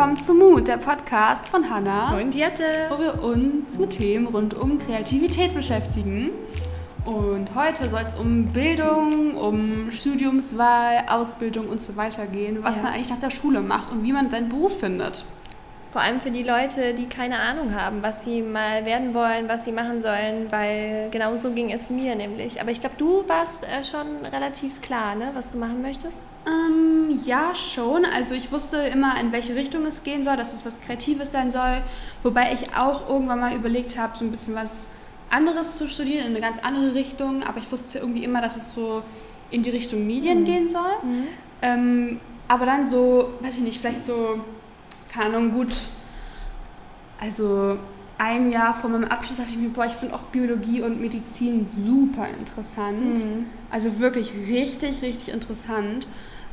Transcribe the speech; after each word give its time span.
willkommen 0.00 0.24
zu 0.24 0.32
Mut, 0.32 0.66
der 0.66 0.78
Podcast 0.78 1.46
von 1.46 1.68
Hanna. 1.68 2.18
Und 2.18 2.34
Jette. 2.34 2.62
Wo 2.88 2.98
wir 2.98 3.22
uns 3.22 3.78
mit 3.78 3.90
Themen 3.90 4.28
rund 4.28 4.54
um 4.54 4.78
Kreativität 4.78 5.52
beschäftigen. 5.52 6.30
Und 7.04 7.54
heute 7.54 7.86
soll 7.90 8.00
es 8.08 8.14
um 8.14 8.46
Bildung, 8.46 9.36
um 9.36 9.90
Studiumswahl, 9.92 11.04
Ausbildung 11.06 11.68
und 11.68 11.82
so 11.82 11.96
weiter 11.96 12.26
gehen, 12.26 12.60
was 12.62 12.76
Ja. 12.76 12.84
man 12.84 12.92
eigentlich 12.94 13.10
nach 13.10 13.18
der 13.18 13.30
Schule 13.30 13.60
macht 13.60 13.92
und 13.92 14.02
wie 14.02 14.14
man 14.14 14.30
seinen 14.30 14.48
Beruf 14.48 14.80
findet. 14.80 15.22
Vor 15.92 16.00
allem 16.02 16.20
für 16.20 16.30
die 16.30 16.44
Leute, 16.44 16.94
die 16.94 17.06
keine 17.06 17.40
Ahnung 17.40 17.74
haben, 17.74 18.00
was 18.00 18.22
sie 18.22 18.42
mal 18.42 18.86
werden 18.86 19.12
wollen, 19.12 19.48
was 19.48 19.64
sie 19.64 19.72
machen 19.72 20.00
sollen, 20.00 20.46
weil 20.50 21.08
genau 21.10 21.34
so 21.34 21.50
ging 21.50 21.72
es 21.72 21.90
mir 21.90 22.14
nämlich. 22.14 22.60
Aber 22.60 22.70
ich 22.70 22.80
glaube, 22.80 22.94
du 22.96 23.24
warst 23.26 23.64
äh, 23.64 23.82
schon 23.82 24.06
relativ 24.32 24.80
klar, 24.82 25.16
ne, 25.16 25.30
was 25.34 25.50
du 25.50 25.58
machen 25.58 25.82
möchtest. 25.82 26.20
Ähm, 26.46 27.18
ja, 27.24 27.54
schon. 27.56 28.04
Also 28.04 28.36
ich 28.36 28.52
wusste 28.52 28.76
immer, 28.76 29.18
in 29.20 29.32
welche 29.32 29.56
Richtung 29.56 29.84
es 29.84 30.04
gehen 30.04 30.22
soll, 30.22 30.36
dass 30.36 30.52
es 30.52 30.64
was 30.64 30.80
Kreatives 30.80 31.32
sein 31.32 31.50
soll. 31.50 31.82
Wobei 32.22 32.52
ich 32.52 32.76
auch 32.76 33.08
irgendwann 33.08 33.40
mal 33.40 33.54
überlegt 33.56 33.98
habe, 33.98 34.16
so 34.16 34.24
ein 34.24 34.30
bisschen 34.30 34.54
was 34.54 34.88
anderes 35.28 35.76
zu 35.76 35.88
studieren, 35.88 36.26
in 36.26 36.30
eine 36.30 36.40
ganz 36.40 36.60
andere 36.60 36.94
Richtung. 36.94 37.42
Aber 37.42 37.58
ich 37.58 37.70
wusste 37.72 37.98
irgendwie 37.98 38.22
immer, 38.22 38.40
dass 38.40 38.56
es 38.56 38.72
so 38.72 39.02
in 39.50 39.62
die 39.62 39.70
Richtung 39.70 40.06
Medien 40.06 40.44
gehen 40.44 40.68
soll. 40.68 40.92
Ähm, 41.62 42.20
aber 42.46 42.64
dann 42.64 42.86
so, 42.86 43.30
weiß 43.40 43.56
ich 43.58 43.62
nicht, 43.62 43.80
vielleicht 43.80 44.04
so, 44.04 44.40
keine 45.12 45.36
Ahnung, 45.36 45.52
gut, 45.52 45.74
also 47.20 47.78
ein 48.18 48.50
Jahr 48.50 48.74
vor 48.74 48.90
meinem 48.90 49.04
Abschluss 49.04 49.38
dachte 49.38 49.50
ich 49.50 49.56
mir, 49.56 49.70
boah, 49.70 49.86
ich 49.86 49.92
finde 49.92 50.14
auch 50.14 50.22
Biologie 50.24 50.82
und 50.82 51.00
Medizin 51.00 51.66
super 51.86 52.26
interessant. 52.28 53.18
Mhm. 53.18 53.46
Also 53.70 53.98
wirklich 53.98 54.32
richtig, 54.46 55.00
richtig 55.00 55.32
interessant. 55.32 56.06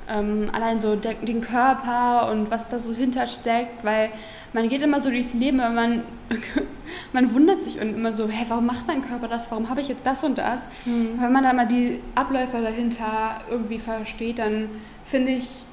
Ähm, 0.10 0.50
allein 0.54 0.80
so 0.80 0.96
der, 0.96 1.16
den 1.16 1.42
Körper 1.42 2.32
und 2.32 2.50
was 2.50 2.70
da 2.70 2.80
so 2.80 2.94
hintersteckt, 2.94 3.84
weil 3.84 4.10
man 4.54 4.70
geht 4.70 4.82
immer 4.82 5.02
so 5.02 5.10
durchs 5.10 5.34
Leben, 5.34 5.60
aber 5.60 5.74
man, 5.74 6.04
man 7.14 7.34
wundert 7.34 7.66
sich 7.66 7.82
und 7.82 7.96
immer 7.96 8.14
so, 8.14 8.30
hä, 8.30 8.46
warum 8.48 8.66
macht 8.66 8.88
mein 8.88 9.02
Körper 9.02 9.28
das? 9.28 9.52
Warum 9.52 9.70
habe 9.70 9.82
ich 9.82 9.90
jetzt 9.90 10.06
das 10.06 10.24
und 10.24 10.38
das? 10.38 10.70
Mhm. 10.86 11.20
Wenn 11.20 11.34
man 11.34 11.44
dann 11.44 11.56
mal 11.58 11.68
die 11.68 12.00
Abläufe 12.16 12.62
dahinter 12.62 13.42
irgendwie 13.50 13.80
versteht, 13.80 14.40
dann 14.40 14.70
finde 15.06 15.34
ich, 15.34 15.66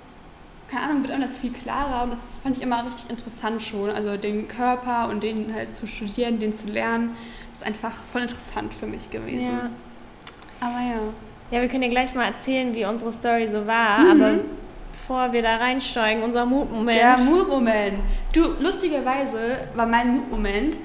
keine 0.74 0.86
Ahnung, 0.90 1.02
wird 1.02 1.12
einem 1.12 1.22
das 1.22 1.38
viel 1.38 1.52
klarer 1.52 2.02
und 2.02 2.10
das 2.10 2.18
fand 2.42 2.56
ich 2.56 2.62
immer 2.62 2.84
richtig 2.84 3.08
interessant 3.08 3.62
schon. 3.62 3.90
Also 3.90 4.16
den 4.16 4.48
Körper 4.48 5.08
und 5.08 5.22
den 5.22 5.54
halt 5.54 5.74
zu 5.74 5.86
studieren, 5.86 6.40
den 6.40 6.56
zu 6.56 6.66
lernen, 6.66 7.16
ist 7.52 7.64
einfach 7.64 7.92
voll 8.12 8.22
interessant 8.22 8.74
für 8.74 8.86
mich 8.86 9.10
gewesen. 9.10 9.52
Ja. 9.52 9.70
Aber 10.60 10.80
ja. 10.80 11.00
ja, 11.52 11.60
wir 11.60 11.68
können 11.68 11.82
dir 11.82 11.90
gleich 11.90 12.14
mal 12.14 12.24
erzählen, 12.24 12.74
wie 12.74 12.84
unsere 12.86 13.12
Story 13.12 13.48
so 13.48 13.66
war, 13.66 14.00
Mhm. 14.00 14.10
aber 14.22 14.34
bevor 14.92 15.32
wir 15.32 15.42
da 15.42 15.56
reinsteigen, 15.58 16.24
unser 16.24 16.44
Mutmoment. 16.44 16.98
Der 16.98 17.18
Mutmoment. 17.18 17.98
Du, 18.32 18.54
lustigerweise 18.60 19.68
war 19.74 19.86
mein 19.86 20.12
Mutmoment, 20.16 20.78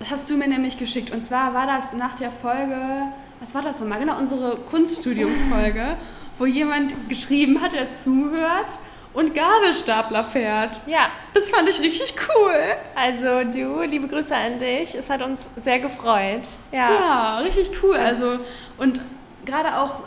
das 0.00 0.10
hast 0.10 0.30
du 0.30 0.36
mir 0.36 0.48
nämlich 0.48 0.76
geschickt. 0.78 1.12
Und 1.12 1.24
zwar 1.24 1.54
war 1.54 1.66
das 1.66 1.92
nach 1.92 2.16
der 2.16 2.30
Folge, 2.32 3.02
was 3.38 3.54
war 3.54 3.62
das 3.62 3.78
nochmal? 3.80 4.00
Genau, 4.00 4.18
unsere 4.18 4.56
Kunststudiumsfolge, 4.56 5.96
wo 6.38 6.46
jemand 6.46 6.94
geschrieben 7.08 7.60
hat, 7.60 7.74
der 7.74 7.86
zuhört 7.86 8.78
und 9.14 9.34
Gabelstapler 9.34 10.22
fährt. 10.24 10.80
ja, 10.86 11.08
Das 11.34 11.48
fand 11.50 11.68
ich 11.68 11.80
richtig 11.80 12.14
cool. 12.28 12.54
also 12.94 13.50
du, 13.50 13.82
liebe 13.82 14.06
Grüße 14.08 14.34
an 14.34 14.58
dich. 14.58 14.94
Es 14.94 15.08
hat 15.10 15.22
uns 15.22 15.42
sehr 15.62 15.80
gefreut. 15.80 16.42
Ja. 16.72 16.90
Ja, 16.92 17.38
richtig 17.38 17.70
cool. 17.82 17.96
Also, 17.96 18.38
und 18.78 19.00
gerade 19.44 19.76
auch 19.78 20.02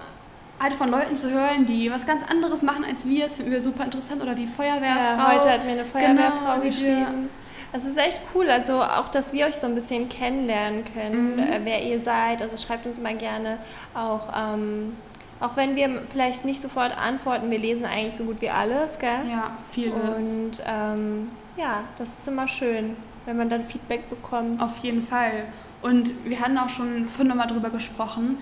halt 0.60 0.74
von 0.74 0.90
Leuten 0.90 1.18
zu 1.18 1.30
hören, 1.32 1.66
die 1.66 1.92
was 1.92 2.06
ganz 2.08 2.24
anderes 2.30 2.62
machen 2.62 2.86
als 2.86 3.06
wir, 3.08 3.24
das 3.24 3.36
finden 3.36 3.52
wir 3.52 3.62
super 3.62 3.84
interessant. 3.84 4.22
Oder 4.22 4.36
die 4.36 4.48
Feuerwehrfrau. 4.48 5.18
Ja, 5.18 5.32
heute 5.34 5.50
hat 5.52 5.66
mir 5.66 5.72
eine 5.74 5.86
Feuerwehrfrau 5.86 6.54
Genau, 6.56 6.62
geschrieben. 6.64 7.30
Es 7.76 7.86
ist 7.86 7.98
echt 7.98 8.22
cool, 8.36 8.50
also 8.52 8.82
auch, 8.84 9.10
dass 9.10 9.34
wir 9.34 9.48
euch 9.48 9.56
so 9.56 9.66
ein 9.66 9.74
bisschen 9.74 10.08
kennenlernen 10.08 10.84
können, 10.94 11.34
Mhm. 11.38 11.40
äh, 11.40 11.60
wer 11.64 11.82
ihr 11.84 12.00
seid. 12.00 12.42
Also 12.42 12.56
schreibt 12.56 12.86
uns 12.86 13.00
mal 13.00 13.16
gerne 13.16 13.58
auch, 13.96 14.28
ähm, 14.40 14.96
auch 15.44 15.58
wenn 15.58 15.76
wir 15.76 16.02
vielleicht 16.10 16.46
nicht 16.46 16.62
sofort 16.62 16.98
antworten, 16.98 17.52
wir 17.52 17.60
lesen 17.60 17.86
eigentlich 17.86 18.16
so 18.16 18.24
gut 18.24 18.40
wie 18.40 18.50
alles, 18.50 18.98
gell? 18.98 19.30
Ja, 19.30 19.52
vieles. 19.72 20.18
Und 20.18 20.64
ähm, 20.66 21.28
ja, 21.58 21.84
das 21.98 22.18
ist 22.18 22.28
immer 22.30 22.48
schön, 22.48 22.96
wenn 23.26 23.36
man 23.36 23.50
dann 23.50 23.66
Feedback 23.66 24.10
bekommt. 24.10 24.62
Auf 24.62 24.78
jeden 24.78 25.04
Fall. 25.06 25.44
Und 25.82 26.14
wir 26.24 26.40
hatten 26.40 26.58
auch 26.58 26.70
schon 26.70 27.10
vorhin 27.10 27.28
nochmal 27.28 27.48
drüber 27.48 27.70
gesprochen. 27.70 28.38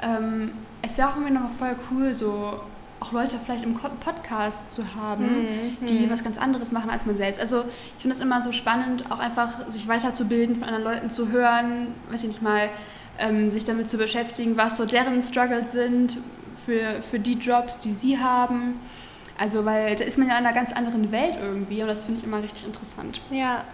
Ähm, 0.00 0.52
es 0.80 0.96
wäre 0.96 1.10
auch 1.10 1.16
irgendwie 1.16 1.34
noch 1.34 1.50
voll 1.50 1.76
cool, 1.90 2.14
so 2.14 2.54
auch 3.00 3.12
Leute 3.12 3.36
vielleicht 3.44 3.62
im 3.62 3.74
Podcast 3.74 4.72
zu 4.72 4.82
haben, 4.94 5.24
Mhm, 5.24 5.86
die 5.86 6.06
mhm. 6.06 6.10
was 6.10 6.24
ganz 6.24 6.38
anderes 6.38 6.72
machen 6.72 6.88
als 6.88 7.04
man 7.04 7.16
selbst. 7.16 7.38
Also 7.38 7.64
ich 7.96 8.02
finde 8.02 8.16
es 8.16 8.22
immer 8.22 8.40
so 8.40 8.52
spannend, 8.52 9.10
auch 9.10 9.18
einfach 9.18 9.68
sich 9.68 9.86
weiterzubilden, 9.86 10.56
von 10.56 10.64
anderen 10.64 10.84
Leuten 10.84 11.10
zu 11.10 11.28
hören, 11.28 11.88
weiß 12.10 12.22
ich 12.22 12.28
nicht 12.28 12.42
mal, 12.42 12.70
ähm, 13.18 13.52
sich 13.52 13.64
damit 13.64 13.90
zu 13.90 13.98
beschäftigen, 13.98 14.56
was 14.56 14.78
so 14.78 14.86
deren 14.86 15.22
Struggles 15.22 15.72
sind 15.72 16.16
für, 16.66 17.00
für 17.00 17.18
die 17.18 17.34
Jobs, 17.34 17.78
die 17.78 17.92
sie 17.94 18.18
haben. 18.18 18.80
Also 19.38 19.64
weil 19.64 19.96
da 19.96 20.04
ist 20.04 20.18
man 20.18 20.28
ja 20.28 20.38
in 20.38 20.44
einer 20.44 20.54
ganz 20.54 20.72
anderen 20.72 21.12
Welt 21.12 21.36
irgendwie 21.40 21.82
und 21.82 21.88
das 21.88 22.04
finde 22.04 22.20
ich 22.20 22.26
immer 22.26 22.42
richtig 22.42 22.66
interessant. 22.66 23.22
Ja, 23.30 23.64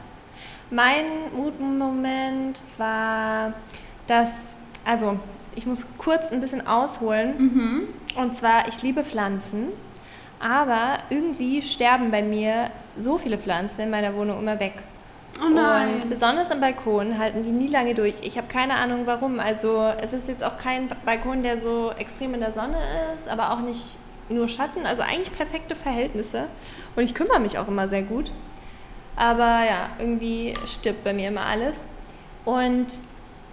mein 0.71 1.05
Mutmoment 1.35 2.63
war, 2.79 3.55
dass, 4.07 4.55
also 4.85 5.19
ich 5.55 5.67
muss 5.67 5.87
kurz 5.99 6.33
ein 6.33 6.41
bisschen 6.41 6.67
ausholen. 6.67 7.35
Mhm. 7.39 7.89
Und 8.17 8.35
zwar, 8.35 8.69
ich 8.69 8.83
liebe 8.83 9.05
Pflanzen, 9.05 9.69
aber 10.41 10.99
irgendwie 11.11 11.63
sterben 11.63 12.11
bei 12.11 12.23
mir 12.23 12.71
so 12.97 13.19
viele 13.19 13.39
Pflanzen 13.39 13.83
in 13.83 13.91
meiner 13.91 14.15
Wohnung 14.15 14.39
immer 14.39 14.61
weg. 14.61 14.83
Oh 15.41 15.49
nein. 15.49 16.03
Und 16.03 16.11
besonders 16.11 16.51
am 16.51 16.61
Balkon 16.61 17.19
halten 17.19 17.43
die 17.43 17.51
nie 17.51 17.69
lange 17.69 17.95
durch. 17.95 18.15
Ich 18.23 18.37
habe 18.37 18.49
keine 18.49 18.75
Ahnung 18.75 19.03
warum. 19.07 19.41
Also 19.41 19.93
es 20.01 20.13
ist 20.13 20.29
jetzt 20.29 20.45
auch 20.45 20.59
kein 20.59 20.89
Balkon, 21.05 21.43
der 21.43 21.57
so 21.57 21.93
extrem 21.99 22.35
in 22.35 22.41
der 22.41 22.53
Sonne 22.53 22.77
ist, 23.17 23.29
aber 23.29 23.53
auch 23.53 23.61
nicht 23.61 23.97
nur 24.29 24.49
Schatten. 24.49 24.87
Also 24.87 25.03
eigentlich 25.03 25.33
perfekte 25.33 25.75
Verhältnisse. 25.75 26.45
Und 26.97 27.05
ich 27.05 27.15
kümmere 27.15 27.41
mich 27.41 27.59
auch 27.59 27.69
immer 27.69 27.89
sehr 27.89 28.03
gut. 28.03 28.33
Aber 29.17 29.65
ja, 29.65 29.91
irgendwie 29.99 30.55
stirbt 30.67 31.05
bei 31.05 31.13
mir 31.13 31.29
immer 31.29 31.47
alles. 31.47 31.89
Und 32.45 32.87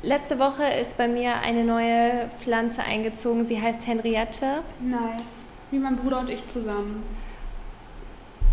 letzte 0.02 0.40
Woche 0.40 0.64
ist 0.82 0.98
bei 0.98 1.08
mir 1.08 1.42
eine 1.42 1.64
neue 1.64 2.30
Pflanze 2.42 2.82
eingezogen. 2.84 3.46
Sie 3.46 3.62
heißt 3.62 3.86
Henriette. 3.88 4.62
Nice. 4.80 5.46
Wie 5.72 5.80
mein 5.80 5.98
Bruder 5.98 6.20
und 6.20 6.30
ich 6.30 6.48
zusammen. 6.48 7.04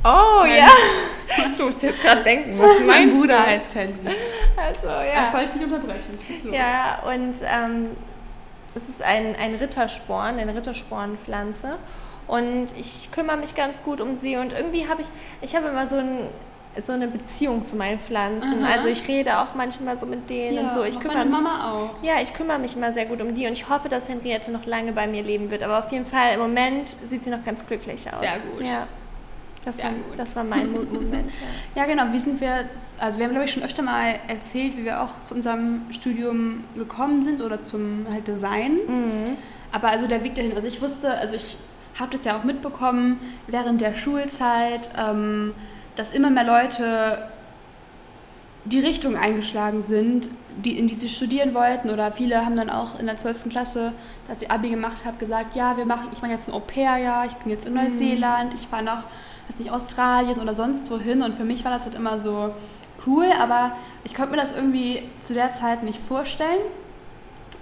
Oh 0.07 0.41
Mein- 0.43 0.57
ja! 0.57 0.69
Du 1.59 1.65
musst 1.67 1.83
jetzt 1.83 2.01
gerade 2.03 2.23
denken, 2.23 2.57
was 2.59 2.79
mein 2.87 3.11
Bruder 3.13 3.37
du? 3.39 3.47
heißt 3.47 3.75
Handy. 3.75 3.99
Also 4.57 4.87
Ja. 4.87 5.05
ja. 5.05 5.33
wollte 5.33 5.47
ich 5.47 5.55
nicht 5.55 5.65
unterbrechen. 5.73 6.53
Ja, 6.53 7.03
und 7.05 7.35
ähm, 7.43 7.89
es 8.77 8.89
ist 8.89 9.03
ein, 9.03 9.35
ein 9.37 9.55
Rittersporn, 9.57 10.39
eine 10.39 10.55
Ritterspornpflanze. 10.55 11.77
Und 12.29 12.69
ich 12.79 13.11
kümmere 13.11 13.37
mich 13.37 13.55
ganz 13.55 13.83
gut 13.83 14.01
um 14.01 14.15
sie. 14.15 14.37
Und 14.37 14.53
irgendwie 14.53 14.89
habe 14.89 15.03
ich, 15.03 15.09
ich 15.41 15.55
habe 15.57 15.69
immer 15.69 15.87
so, 15.89 15.97
ein, 15.97 16.29
so 16.81 16.93
eine 16.93 17.09
Beziehung 17.09 17.63
zu 17.63 17.75
meinen 17.77 17.99
Pflanzen. 17.99 18.65
Aha. 18.65 18.75
Also 18.75 18.89
ich 18.89 19.07
rede 19.09 19.39
auch 19.39 19.55
manchmal 19.55 19.99
so 19.99 20.07
mit 20.07 20.31
denen 20.31 20.65
und 20.67 20.73
so. 20.73 20.85
Ich 20.85 20.99
kümmere 21.01 21.19
meine 21.19 21.31
Mama 21.31 21.73
auch. 21.73 21.91
ja, 22.05 22.15
ich 22.23 22.33
kümmere 22.35 22.59
mich 22.59 22.77
immer 22.77 22.93
sehr 22.93 23.07
gut 23.07 23.21
um 23.21 23.35
die 23.35 23.47
und 23.47 23.53
ich 23.53 23.69
hoffe, 23.69 23.89
dass 23.89 24.09
Henriette 24.09 24.51
noch 24.53 24.65
lange 24.67 24.93
bei 24.93 25.07
mir 25.07 25.23
leben 25.23 25.51
wird. 25.51 25.63
Aber 25.65 25.81
auf 25.81 25.91
jeden 25.93 26.07
Fall 26.07 26.35
im 26.35 26.41
Moment 26.41 26.97
sieht 27.05 27.25
sie 27.25 27.31
noch 27.31 27.43
ganz 27.43 27.67
glücklich 27.67 28.07
aus. 28.13 28.21
Sehr 28.21 28.39
gut. 28.39 28.61
Ja, 28.67 28.87
das, 29.67 29.79
Sehr 29.79 29.87
war, 29.87 29.95
das 30.17 30.37
war 30.37 30.45
mein 30.45 30.71
Mutmoment. 30.71 31.29
Ja. 31.75 31.83
Ja, 31.83 31.89
genau. 31.89 32.05
Wie 32.13 32.19
sind 32.19 32.41
wir, 32.41 32.69
also 33.01 33.19
wir 33.19 33.27
haben, 33.27 33.33
glaube 33.33 33.47
ich, 33.47 33.53
schon 33.53 33.65
öfter 33.65 33.83
mal 33.83 34.15
erzählt, 34.29 34.77
wie 34.77 34.85
wir 34.85 35.03
auch 35.03 35.23
zu 35.25 35.35
unserem 35.35 35.83
Studium 35.91 36.63
gekommen 36.77 37.25
sind 37.25 37.43
oder 37.43 37.61
zum 37.61 38.07
halt 38.09 38.29
Design. 38.29 38.77
Mhm. 38.87 39.37
Aber 39.73 39.89
also 39.89 40.07
der 40.07 40.23
Weg 40.23 40.37
dahin, 40.37 40.55
also 40.55 40.69
ich 40.69 40.81
wusste, 40.81 41.13
also 41.19 41.35
ich 41.35 41.59
habe 41.99 42.17
das 42.17 42.25
ja 42.25 42.39
auch 42.39 42.45
mitbekommen 42.45 43.19
während 43.49 43.81
der 43.81 43.95
Schulzeit, 43.95 44.89
ähm, 44.97 45.53
dass 45.97 46.13
immer 46.15 46.31
mehr 46.31 46.45
Leute 46.45 47.29
die 48.65 48.81
Richtung 48.81 49.17
eingeschlagen 49.17 49.83
sind, 49.83 50.29
die, 50.65 50.79
in 50.79 50.87
die 50.87 50.95
sie 50.95 51.09
studieren 51.09 51.55
wollten. 51.55 51.91
Oder 51.91 52.13
viele 52.13 52.47
haben 52.47 52.57
dann 52.57 52.71
auch 52.71 53.01
in 53.01 53.07
der 53.07 53.17
12. 53.17 53.49
Klasse, 53.49 53.93
als 54.29 54.43
ich 54.43 54.51
Abi 54.51 54.69
gemacht 54.71 55.05
habe, 55.05 55.17
gesagt, 55.19 55.57
ja, 55.57 55.77
wir 55.77 55.87
machen, 55.87 56.09
ich 56.13 56.23
mache 56.23 56.33
jetzt 56.33 56.49
ein 56.49 56.55
Au-pair-Jahr, 56.55 57.27
ich 57.27 57.35
bin 57.35 57.51
jetzt 57.51 57.67
in 57.67 57.75
Neuseeland, 57.75 58.55
ich 58.55 58.69
fahre 58.69 58.85
nach, 58.85 59.03
weiß 59.49 59.59
nicht, 59.59 59.71
Australien 59.71 60.41
oder 60.41 60.55
sonst 60.55 60.91
wohin. 60.91 61.23
Und 61.23 61.35
für 61.37 61.45
mich 61.45 61.65
war 61.65 61.73
das 61.73 61.85
halt 61.85 61.95
immer 61.95 62.19
so 62.19 62.55
cool, 63.07 63.27
aber 63.41 63.73
ich 64.05 64.15
konnte 64.15 64.33
mir 64.33 64.37
das 64.41 64.53
irgendwie 64.53 65.03
zu 65.23 65.35
der 65.35 65.53
Zeit 65.53 65.83
nicht 65.83 65.99
vorstellen, 66.01 66.61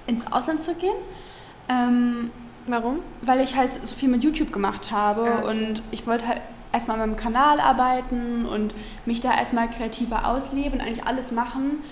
ins 0.06 0.31
Ausland 0.31 0.62
zu 0.62 0.75
gehen. 0.75 0.94
Ähm, 1.69 2.31
Warum? 2.66 3.00
weil 3.22 3.40
ich 3.40 3.56
halt 3.56 3.72
so 3.86 3.94
viel 3.94 4.08
mit 4.08 4.22
YouTube 4.25 4.52
gemacht 4.52 4.90
habe 4.90 5.22
Ah, 5.22 5.38
okay. 5.44 5.48
und 5.69 5.82
ich 5.90 6.06
wollte 6.06 6.26
halt 6.28 6.40
erstmal 6.72 7.00
an 7.00 7.08
meinem 7.10 7.16
Kanal 7.19 7.60
arbeiten 7.60 8.46
und 8.46 8.75
mich 9.06 9.20
da 9.20 9.32
erstmal 9.36 9.69
kreativer 9.70 10.26
ausleben 10.28 10.75
und 10.75 10.81
eigentlich 10.81 11.06
alles 11.06 11.31
machen, 11.31 11.82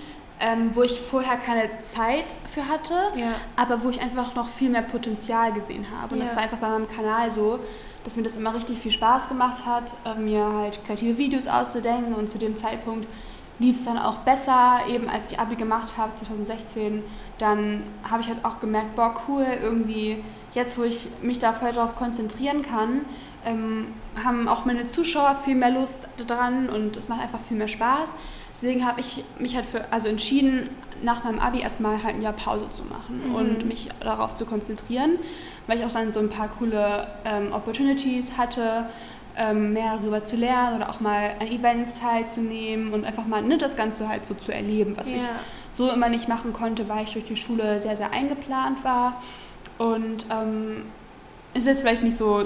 ähm, 0.41 0.71
wo 0.75 0.83
ich 0.83 0.99
vorher 1.01 1.37
keine 1.37 1.69
Zeit 1.83 2.35
für 2.53 2.69
hatte, 2.69 2.95
Ja. 3.15 3.33
aber 3.57 3.83
wo 3.85 3.91
ich 3.91 4.03
einfach 4.03 4.35
noch 4.35 4.49
viel 4.49 4.71
mehr 4.71 4.83
Potenzial 4.83 5.53
gesehen 5.53 5.87
habe. 6.01 6.15
Und 6.15 6.21
das 6.21 6.31
Ja. 6.31 6.37
war 6.37 6.43
einfach 6.45 6.59
bei 6.59 6.69
meinem 6.69 6.89
Kanal 6.89 7.31
so, 7.31 7.61
dass 8.05 8.17
mir 8.17 8.23
das 8.23 8.37
immer 8.37 8.55
richtig 8.55 8.79
viel 8.79 8.93
Spaß 8.93 9.29
gemacht 9.29 9.65
hat, 9.65 9.93
äh, 10.05 10.19
mir 10.19 10.45
halt 10.45 10.85
kreative 10.85 11.19
Videos 11.19 11.47
auszudenken 11.47 12.15
und 12.15 12.31
zu 12.31 12.39
dem 12.39 12.57
Zeitpunkt 12.57 13.07
lief 13.59 13.77
es 13.77 13.85
dann 13.85 13.99
auch 13.99 14.17
besser, 14.19 14.81
eben 14.89 15.09
als 15.09 15.31
ich 15.31 15.39
Abi 15.39 15.57
gemacht 15.57 15.97
habe, 15.97 16.13
2016, 16.17 17.03
dann 17.39 17.83
habe 18.09 18.23
ich 18.23 18.29
halt 18.29 18.45
auch 18.45 18.61
gemerkt, 18.61 18.97
boah, 18.97 19.15
cool, 19.29 19.47
irgendwie 19.63 20.23
jetzt, 20.55 20.77
wo 20.79 20.83
ich 20.83 21.09
mich 21.23 21.39
da 21.39 21.53
voll 21.53 21.73
drauf 21.73 21.97
konzentrieren 21.97 22.63
kann, 22.63 23.03
ähm, 23.45 23.89
haben 24.23 24.49
auch 24.49 24.65
meine 24.65 24.87
Zuschauer 24.89 25.37
viel 25.37 25.55
mehr 25.55 25.71
Lust 25.71 26.09
dran 26.27 26.69
und 26.69 26.97
es 26.97 27.09
macht 27.09 27.21
einfach 27.21 27.41
viel 27.41 27.57
mehr 27.57 27.69
Spaß. 27.69 28.11
Deswegen 28.53 28.87
habe 28.87 29.01
ich 29.01 29.25
mich 29.39 29.57
halt 29.57 29.67
für, 29.67 29.91
also 29.93 30.09
entschieden, 30.09 30.69
nach 31.03 31.25
meinem 31.25 31.39
Abi 31.39 31.61
erstmal 31.61 32.03
halt 32.03 32.17
ein 32.17 32.23
Jahr 32.23 32.33
Pause 32.33 32.67
zu 32.71 32.85
machen 32.85 33.23
Mhm. 33.29 33.35
und 33.35 33.65
mich 33.67 33.89
darauf 34.01 34.35
zu 34.35 34.45
konzentrieren, 34.47 35.19
weil 35.67 35.79
ich 35.79 35.85
auch 35.85 35.93
dann 35.93 36.13
so 36.13 36.21
ein 36.21 36.29
paar 36.29 36.49
coole 36.49 37.07
ähm, 37.25 37.53
Opportunities 37.53 38.33
hatte, 38.37 38.87
ähm, 39.37 39.73
mehr 39.73 39.97
darüber 39.97 40.23
zu 40.25 40.37
lernen 40.37 40.77
oder 40.77 40.91
auch 40.91 41.01
mal 41.01 41.31
an 41.41 41.47
Events 41.47 41.99
teilzunehmen 41.99 42.93
und 42.93 43.05
einfach 43.05 43.27
mal 43.27 43.41
ne, 43.43 43.57
das 43.59 43.77
Ganze 43.77 44.09
halt 44.09 44.27
so 44.27 44.35
zu 44.35 44.53
erleben, 44.53 44.95
was 44.97 45.07
ich 45.07 45.15
Ja. 45.15 45.31
so 45.73 45.91
immer 45.91 46.09
nicht 46.11 46.29
machen 46.29 46.53
konnte, 46.53 46.89
weil 46.89 47.05
ich 47.05 47.13
durch 47.15 47.25
die 47.27 47.37
Schule 47.37 47.81
sehr, 47.81 47.97
sehr 47.97 48.13
eingeplant 48.13 48.85
war. 48.85 49.23
Und 49.79 50.27
ähm, 50.31 50.83
ist 51.55 51.67
jetzt 51.67 51.81
vielleicht 51.81 52.03
nicht 52.03 52.17
so, 52.19 52.45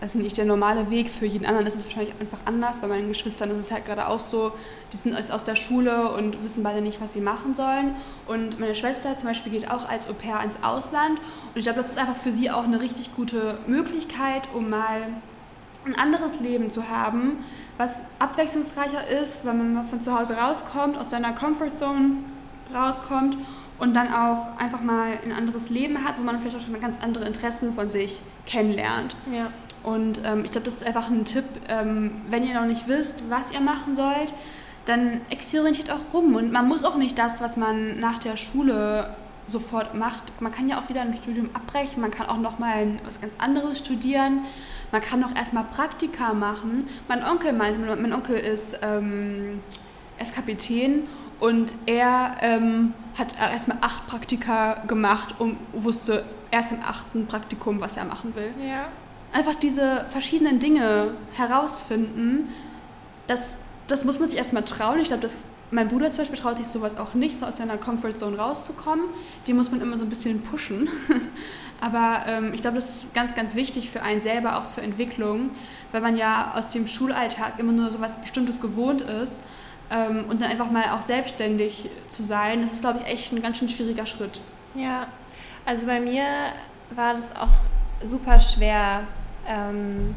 ist 0.00 0.14
nicht 0.14 0.36
der 0.36 0.44
normale 0.44 0.90
Weg 0.90 1.10
für 1.10 1.26
jeden 1.26 1.44
anderen, 1.44 1.64
das 1.64 1.74
ist 1.74 1.86
wahrscheinlich 1.86 2.14
einfach 2.20 2.38
anders. 2.44 2.80
Bei 2.80 2.86
meinen 2.86 3.08
Geschwistern 3.08 3.50
ist 3.50 3.58
es 3.58 3.70
halt 3.72 3.84
gerade 3.84 4.08
auch 4.08 4.20
so, 4.20 4.52
die 4.92 4.96
sind 4.96 5.16
aus 5.16 5.44
der 5.44 5.56
Schule 5.56 6.12
und 6.12 6.42
wissen 6.42 6.62
beide 6.62 6.80
nicht, 6.80 7.00
was 7.00 7.14
sie 7.14 7.20
machen 7.20 7.54
sollen. 7.54 7.96
Und 8.26 8.60
meine 8.60 8.74
Schwester 8.74 9.16
zum 9.16 9.28
Beispiel 9.28 9.52
geht 9.52 9.70
auch 9.70 9.88
als 9.88 10.08
Au 10.08 10.12
pair 10.12 10.40
ins 10.44 10.62
Ausland. 10.62 11.18
Und 11.18 11.56
ich 11.56 11.64
glaube, 11.64 11.80
das 11.82 11.90
ist 11.90 11.98
einfach 11.98 12.16
für 12.16 12.32
sie 12.32 12.50
auch 12.50 12.64
eine 12.64 12.80
richtig 12.80 13.14
gute 13.16 13.58
Möglichkeit, 13.66 14.48
um 14.54 14.70
mal 14.70 15.08
ein 15.84 15.94
anderes 15.96 16.40
Leben 16.40 16.70
zu 16.70 16.88
haben, 16.88 17.44
was 17.76 17.92
abwechslungsreicher 18.18 19.08
ist, 19.08 19.44
weil 19.44 19.54
man 19.54 19.74
mal 19.74 19.84
von 19.84 20.02
zu 20.02 20.16
Hause 20.16 20.36
rauskommt, 20.36 20.96
aus 20.96 21.10
seiner 21.10 21.32
Comfortzone 21.32 22.18
rauskommt 22.74 23.36
und 23.78 23.94
dann 23.94 24.12
auch 24.12 24.58
einfach 24.58 24.80
mal 24.80 25.12
ein 25.24 25.32
anderes 25.32 25.70
Leben 25.70 26.04
hat, 26.04 26.18
wo 26.18 26.22
man 26.22 26.40
vielleicht 26.40 26.56
auch 26.56 26.80
ganz 26.80 26.98
andere 27.00 27.24
Interessen 27.24 27.72
von 27.72 27.90
sich 27.90 28.20
kennenlernt. 28.46 29.14
Ja. 29.32 29.50
Und 29.82 30.22
ähm, 30.24 30.44
ich 30.44 30.50
glaube, 30.50 30.64
das 30.64 30.74
ist 30.74 30.86
einfach 30.86 31.08
ein 31.08 31.24
Tipp, 31.24 31.44
ähm, 31.68 32.10
wenn 32.30 32.44
ihr 32.44 32.54
noch 32.54 32.66
nicht 32.66 32.88
wisst, 32.88 33.22
was 33.28 33.52
ihr 33.52 33.60
machen 33.60 33.94
sollt, 33.94 34.32
dann 34.86 35.20
experimentiert 35.30 35.90
auch 35.90 36.12
rum. 36.12 36.34
Und 36.34 36.52
man 36.52 36.66
muss 36.68 36.84
auch 36.84 36.96
nicht 36.96 37.18
das, 37.18 37.40
was 37.40 37.56
man 37.56 38.00
nach 38.00 38.18
der 38.18 38.36
Schule 38.36 39.14
sofort 39.46 39.94
macht. 39.94 40.22
Man 40.40 40.52
kann 40.52 40.68
ja 40.68 40.78
auch 40.78 40.88
wieder 40.88 41.00
ein 41.00 41.14
Studium 41.14 41.50
abbrechen, 41.54 42.00
man 42.00 42.10
kann 42.10 42.26
auch 42.26 42.38
noch 42.38 42.58
mal 42.58 42.86
was 43.04 43.20
ganz 43.20 43.34
anderes 43.38 43.78
studieren. 43.78 44.40
Man 44.92 45.02
kann 45.02 45.22
auch 45.24 45.34
erstmal 45.34 45.64
Praktika 45.64 46.32
machen. 46.32 46.88
Mein 47.08 47.22
Onkel 47.24 47.52
meinte, 47.52 47.78
mein 47.78 48.12
Onkel 48.12 48.36
ist, 48.36 48.78
ähm, 48.82 49.60
ist 50.20 50.34
Kapitän 50.34 51.02
und 51.40 51.74
er 51.86 52.36
ähm, 52.40 52.94
hat 53.16 53.28
erstmal 53.38 53.78
acht 53.80 54.06
Praktika 54.06 54.82
gemacht 54.86 55.34
und 55.38 55.56
wusste 55.72 56.24
erst 56.50 56.72
im 56.72 56.82
achten 56.82 57.26
Praktikum, 57.26 57.80
was 57.80 57.96
er 57.96 58.04
machen 58.04 58.34
will 58.34 58.50
Ja. 58.66 58.86
Einfach 59.32 59.54
diese 59.54 60.06
verschiedenen 60.10 60.58
Dinge 60.58 61.12
herausfinden, 61.34 62.48
das, 63.26 63.58
das 63.86 64.04
muss 64.04 64.18
man 64.18 64.28
sich 64.28 64.38
erstmal 64.38 64.64
trauen. 64.64 65.00
Ich 65.00 65.08
glaube, 65.08 65.28
mein 65.70 65.88
Bruder 65.88 66.10
zum 66.10 66.18
Beispiel 66.18 66.38
traut 66.38 66.56
sich 66.56 66.66
sowas 66.66 66.96
auch 66.96 67.14
nicht, 67.14 67.38
so 67.38 67.46
aus 67.46 67.58
seiner 67.58 67.76
Comfortzone 67.76 68.38
rauszukommen. 68.38 69.04
Die 69.46 69.52
muss 69.52 69.70
man 69.70 69.80
immer 69.80 69.98
so 69.98 70.04
ein 70.04 70.08
bisschen 70.08 70.42
pushen. 70.42 70.88
Aber 71.80 72.22
ähm, 72.26 72.54
ich 72.54 72.62
glaube, 72.62 72.76
das 72.76 73.04
ist 73.04 73.14
ganz, 73.14 73.34
ganz 73.34 73.54
wichtig 73.54 73.90
für 73.90 74.02
einen 74.02 74.20
selber, 74.20 74.58
auch 74.58 74.66
zur 74.66 74.82
Entwicklung, 74.82 75.50
weil 75.92 76.00
man 76.00 76.16
ja 76.16 76.54
aus 76.56 76.70
dem 76.70 76.88
Schulalltag 76.88 77.58
immer 77.58 77.72
nur 77.72 77.92
so 77.92 78.00
was 78.00 78.20
Bestimmtes 78.20 78.60
gewohnt 78.60 79.02
ist. 79.02 79.34
Ähm, 79.90 80.24
und 80.28 80.42
dann 80.42 80.50
einfach 80.50 80.70
mal 80.70 80.90
auch 80.90 81.02
selbstständig 81.02 81.88
zu 82.08 82.22
sein, 82.22 82.62
das 82.62 82.72
ist, 82.72 82.80
glaube 82.80 83.00
ich, 83.02 83.12
echt 83.12 83.32
ein 83.32 83.40
ganz 83.40 83.58
schön 83.58 83.68
schwieriger 83.68 84.06
Schritt. 84.06 84.40
Ja, 84.74 85.06
also 85.64 85.86
bei 85.86 86.00
mir 86.00 86.24
war 86.90 87.14
das 87.14 87.34
auch 87.36 87.48
super 88.04 88.40
schwer, 88.40 89.02
ähm, 89.48 90.14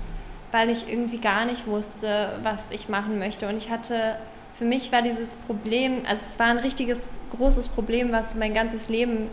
weil 0.52 0.70
ich 0.70 0.90
irgendwie 0.90 1.18
gar 1.18 1.46
nicht 1.46 1.66
wusste, 1.66 2.34
was 2.44 2.72
ich 2.72 2.90
machen 2.90 3.18
möchte. 3.20 3.48
Und 3.48 3.58
ich 3.58 3.70
hatte, 3.70 4.18
für 4.54 4.66
mich 4.66 4.92
war 4.92 5.02
dieses 5.02 5.36
Problem, 5.36 6.04
also 6.08 6.24
es 6.28 6.38
war 6.40 6.48
ein 6.48 6.60
richtiges, 6.60 7.20
großes 7.36 7.70
Problem, 7.70 8.12
was 8.12 8.36
mein 8.36 8.54
ganzes 8.54 8.90
Leben 8.90 9.30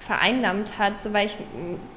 vereinnahmt 0.00 0.78
hat, 0.78 1.02
so 1.02 1.12
weil 1.12 1.26
ich 1.26 1.36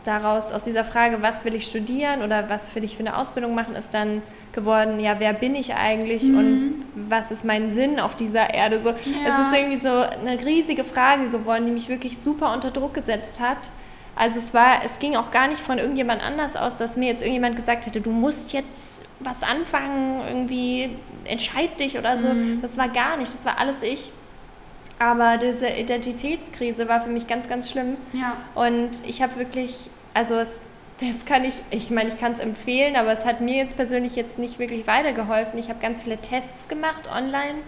daraus, 0.04 0.52
aus 0.52 0.64
dieser 0.64 0.84
Frage, 0.84 1.22
was 1.22 1.46
will 1.46 1.56
ich 1.56 1.66
studieren 1.66 2.22
oder 2.24 2.50
was 2.50 2.74
will 2.76 2.84
ich 2.84 2.98
für 2.98 3.02
eine 3.02 3.16
Ausbildung 3.16 3.56
machen, 3.56 3.76
ist 3.76 3.94
dann 3.94 4.22
geworden, 4.52 5.00
ja, 5.00 5.16
wer 5.20 5.32
bin 5.32 5.56
ich 5.56 5.76
eigentlich 5.76 6.24
und 6.24 6.84
was 6.94 7.32
ist 7.32 7.46
mein 7.46 7.70
Sinn 7.72 8.02
auf 8.02 8.16
dieser 8.16 8.54
Erde? 8.54 8.82
So, 8.82 8.90
Es 8.90 9.38
ist 9.38 9.56
irgendwie 9.56 9.78
so 9.78 9.90
eine 9.90 10.38
riesige 10.46 10.84
Frage 10.84 11.30
geworden, 11.30 11.66
die 11.66 11.72
mich 11.72 11.88
wirklich 11.88 12.18
super 12.18 12.52
unter 12.54 12.72
Druck 12.72 12.94
gesetzt 12.94 13.40
hat. 13.40 13.72
Also 14.16 14.40
es 14.40 14.54
war, 14.54 14.84
es 14.84 15.00
ging 15.00 15.16
auch 15.16 15.32
gar 15.32 15.48
nicht 15.48 15.62
von 15.62 15.78
irgendjemand 15.78 16.22
anders 16.22 16.56
aus, 16.56 16.78
dass 16.78 16.98
mir 16.98 17.08
jetzt 17.08 17.22
irgendjemand 17.22 17.56
gesagt 17.56 17.86
hätte, 17.86 18.02
du 18.02 18.12
musst 18.12 18.52
jetzt 18.54 19.06
was 19.20 19.42
anfangen, 19.42 20.22
irgendwie 20.28 20.90
entscheid 21.26 21.80
dich 21.80 21.98
oder 21.98 22.18
so. 22.18 22.28
Das 22.62 22.78
war 22.78 22.90
gar 22.90 23.18
nicht, 23.18 23.34
das 23.34 23.46
war 23.46 23.58
alles 23.58 23.82
ich. 23.82 24.12
Aber 25.00 25.38
diese 25.38 25.68
Identitätskrise 25.68 26.88
war 26.88 27.02
für 27.02 27.10
mich 27.10 27.26
ganz, 27.26 27.50
ganz 27.50 27.72
schlimm. 27.72 27.98
Ja. 28.14 28.36
Und 28.54 28.92
ich 29.08 29.24
habe 29.24 29.36
wirklich, 29.38 29.90
also 30.14 30.36
es, 30.36 30.60
das 31.00 31.26
kann 31.26 31.44
ich, 31.44 31.56
ich 31.72 31.90
meine, 31.90 32.10
ich 32.10 32.20
kann 32.20 32.34
es 32.34 32.40
empfehlen, 32.40 32.96
aber 32.96 33.12
es 33.12 33.26
hat 33.26 33.42
mir 33.42 33.56
jetzt 33.56 33.76
persönlich 33.76 34.16
jetzt 34.16 34.38
nicht 34.38 34.60
wirklich 34.60 34.86
weitergeholfen. 34.86 35.58
Ich 35.58 35.70
habe 35.70 35.80
ganz 35.80 36.04
viele 36.04 36.18
Tests 36.18 36.68
gemacht 36.68 37.10
online, 37.12 37.60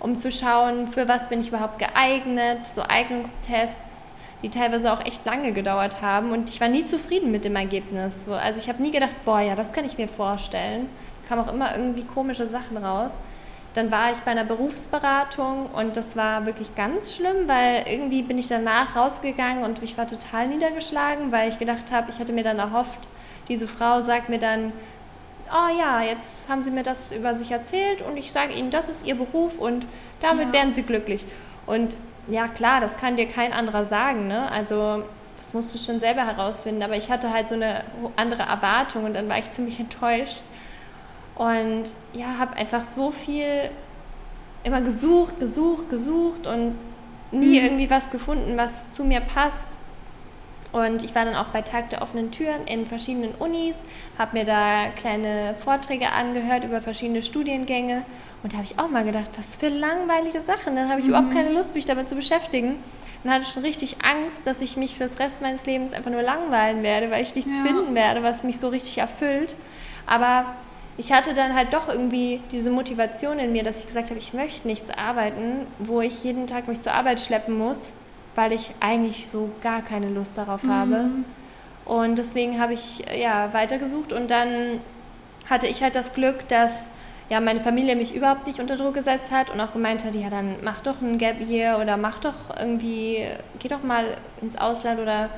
um 0.00 0.16
zu 0.16 0.32
schauen, 0.32 0.88
für 0.88 1.06
was 1.06 1.28
bin 1.28 1.40
ich 1.40 1.48
überhaupt 1.48 1.78
geeignet, 1.78 2.66
so 2.66 2.82
Eignungstests, 2.82 4.14
die 4.42 4.48
teilweise 4.48 4.92
auch 4.92 5.04
echt 5.04 5.24
lange 5.26 5.52
gedauert 5.52 6.00
haben. 6.02 6.32
Und 6.32 6.48
ich 6.48 6.60
war 6.60 6.68
nie 6.68 6.84
zufrieden 6.84 7.30
mit 7.30 7.44
dem 7.44 7.56
Ergebnis. 7.56 8.24
So, 8.24 8.32
also 8.34 8.60
ich 8.60 8.68
habe 8.68 8.82
nie 8.82 8.90
gedacht, 8.90 9.16
boah, 9.24 9.40
ja, 9.40 9.54
das 9.54 9.72
kann 9.72 9.84
ich 9.84 9.98
mir 9.98 10.08
vorstellen. 10.08 10.88
Kamen 11.28 11.46
auch 11.48 11.52
immer 11.52 11.76
irgendwie 11.76 12.04
komische 12.04 12.46
Sachen 12.48 12.76
raus. 12.76 13.14
Dann 13.74 13.90
war 13.92 14.10
ich 14.10 14.18
bei 14.20 14.32
einer 14.32 14.42
Berufsberatung 14.44 15.66
und 15.66 15.96
das 15.96 16.16
war 16.16 16.44
wirklich 16.44 16.74
ganz 16.74 17.14
schlimm, 17.14 17.46
weil 17.46 17.84
irgendwie 17.86 18.22
bin 18.22 18.36
ich 18.36 18.48
danach 18.48 18.96
rausgegangen 18.96 19.62
und 19.62 19.80
ich 19.82 19.96
war 19.96 20.08
total 20.08 20.48
niedergeschlagen, 20.48 21.30
weil 21.30 21.48
ich 21.50 21.58
gedacht 21.58 21.92
habe, 21.92 22.10
ich 22.10 22.18
hatte 22.18 22.32
mir 22.32 22.42
dann 22.42 22.58
erhofft, 22.58 22.98
diese 23.48 23.68
Frau 23.68 24.00
sagt 24.02 24.28
mir 24.28 24.38
dann, 24.40 24.72
oh 25.52 25.78
ja, 25.78 26.02
jetzt 26.02 26.48
haben 26.48 26.64
Sie 26.64 26.70
mir 26.72 26.82
das 26.82 27.12
über 27.12 27.36
sich 27.36 27.52
erzählt 27.52 28.02
und 28.02 28.16
ich 28.16 28.32
sage 28.32 28.54
Ihnen, 28.54 28.70
das 28.70 28.88
ist 28.88 29.06
Ihr 29.06 29.14
Beruf 29.14 29.58
und 29.58 29.86
damit 30.20 30.48
Ja. 30.48 30.52
werden 30.54 30.74
Sie 30.74 30.82
glücklich. 30.82 31.24
Und 31.66 31.96
ja, 32.30 32.48
klar, 32.48 32.80
das 32.80 32.96
kann 32.96 33.16
dir 33.16 33.26
kein 33.26 33.52
anderer 33.52 33.84
sagen, 33.84 34.28
ne? 34.28 34.50
Also 34.50 35.02
das 35.36 35.54
musst 35.54 35.74
du 35.74 35.78
schon 35.78 36.00
selber 36.00 36.26
herausfinden, 36.26 36.82
aber 36.82 36.96
ich 36.96 37.10
hatte 37.10 37.32
halt 37.32 37.48
so 37.48 37.54
eine 37.54 37.82
andere 38.16 38.42
Erwartung 38.42 39.04
und 39.04 39.14
dann 39.14 39.28
war 39.28 39.38
ich 39.38 39.50
ziemlich 39.50 39.80
enttäuscht. 39.80 40.42
Und 41.34 41.84
ja, 42.12 42.26
habe 42.38 42.56
einfach 42.56 42.84
so 42.84 43.10
viel 43.10 43.70
immer 44.62 44.82
gesucht, 44.82 45.40
gesucht, 45.40 45.88
gesucht 45.88 46.46
und 46.46 46.74
nie 47.32 47.58
Mhm. 47.58 47.64
irgendwie 47.64 47.90
was 47.90 48.10
gefunden, 48.10 48.56
was 48.58 48.90
zu 48.90 49.04
mir 49.04 49.20
passt. 49.20 49.78
Und 50.72 51.02
ich 51.02 51.14
war 51.14 51.24
dann 51.24 51.34
auch 51.34 51.46
bei 51.46 51.62
Tag 51.62 51.90
der 51.90 52.00
offenen 52.02 52.30
Türen 52.30 52.64
in 52.66 52.86
verschiedenen 52.86 53.34
Unis, 53.38 53.82
habe 54.18 54.38
mir 54.38 54.44
da 54.44 54.86
kleine 54.96 55.54
Vorträge 55.64 56.12
angehört 56.12 56.64
über 56.64 56.80
verschiedene 56.80 57.22
Studiengänge. 57.22 58.02
Und 58.42 58.52
da 58.52 58.58
habe 58.58 58.66
ich 58.66 58.78
auch 58.78 58.88
mal 58.88 59.04
gedacht, 59.04 59.30
was 59.36 59.56
für 59.56 59.68
langweilige 59.68 60.40
Sachen. 60.40 60.76
Da 60.76 60.88
habe 60.88 61.00
ich 61.00 61.06
überhaupt 61.08 61.32
keine 61.32 61.50
Lust, 61.50 61.74
mich 61.74 61.86
damit 61.86 62.08
zu 62.08 62.14
beschäftigen. 62.14 62.76
Und 63.22 63.30
hatte 63.30 63.44
schon 63.44 63.64
richtig 63.64 63.96
Angst, 64.02 64.46
dass 64.46 64.62
ich 64.62 64.76
mich 64.78 64.94
fürs 64.94 65.18
Rest 65.18 65.42
meines 65.42 65.66
Lebens 65.66 65.92
einfach 65.92 66.10
nur 66.10 66.22
langweilen 66.22 66.82
werde, 66.82 67.10
weil 67.10 67.22
ich 67.22 67.34
nichts 67.34 67.56
Ja. 67.58 67.64
finden 67.64 67.94
werde, 67.94 68.22
was 68.22 68.44
mich 68.44 68.58
so 68.58 68.68
richtig 68.68 68.96
erfüllt. 68.96 69.54
Aber 70.06 70.46
ich 70.96 71.12
hatte 71.12 71.34
dann 71.34 71.54
halt 71.54 71.72
doch 71.74 71.88
irgendwie 71.88 72.40
diese 72.50 72.70
Motivation 72.70 73.38
in 73.38 73.52
mir, 73.52 73.62
dass 73.62 73.80
ich 73.80 73.86
gesagt 73.86 74.08
habe, 74.10 74.18
ich 74.18 74.32
möchte 74.32 74.66
nichts 74.66 74.88
arbeiten, 74.90 75.66
wo 75.78 76.00
ich 76.00 76.24
jeden 76.24 76.46
Tag 76.46 76.66
mich 76.68 76.80
zur 76.80 76.92
Arbeit 76.94 77.20
schleppen 77.20 77.58
muss, 77.58 77.92
weil 78.34 78.52
ich 78.52 78.72
eigentlich 78.80 79.28
so 79.28 79.50
gar 79.62 79.82
keine 79.82 80.08
Lust 80.08 80.38
darauf 80.38 80.62
habe. 80.64 81.06
Und 81.84 82.16
deswegen 82.16 82.60
habe 82.60 82.74
ich 82.74 83.04
ja 83.18 83.52
weitergesucht 83.52 84.12
und 84.12 84.30
dann 84.30 84.80
hatte 85.48 85.66
ich 85.66 85.82
halt 85.82 85.96
das 85.96 86.12
Glück, 86.12 86.46
dass 86.48 86.90
ja 87.28 87.40
meine 87.40 87.60
Familie 87.60 87.96
mich 87.96 88.14
überhaupt 88.14 88.46
nicht 88.46 88.60
unter 88.60 88.76
Druck 88.76 88.94
gesetzt 88.94 89.30
hat 89.30 89.50
und 89.50 89.60
auch 89.60 89.72
gemeint 89.72 90.04
hat, 90.04 90.14
ja 90.14 90.30
dann 90.30 90.56
mach 90.62 90.80
doch 90.82 91.00
ein 91.00 91.18
Gap 91.18 91.40
Year 91.40 91.78
oder 91.80 91.96
mach 91.96 92.18
doch 92.18 92.34
irgendwie, 92.58 93.24
geh 93.58 93.68
doch 93.68 93.82
mal 93.82 94.04
ins 94.40 94.56
Ausland 94.56 95.00
oder 95.00 95.30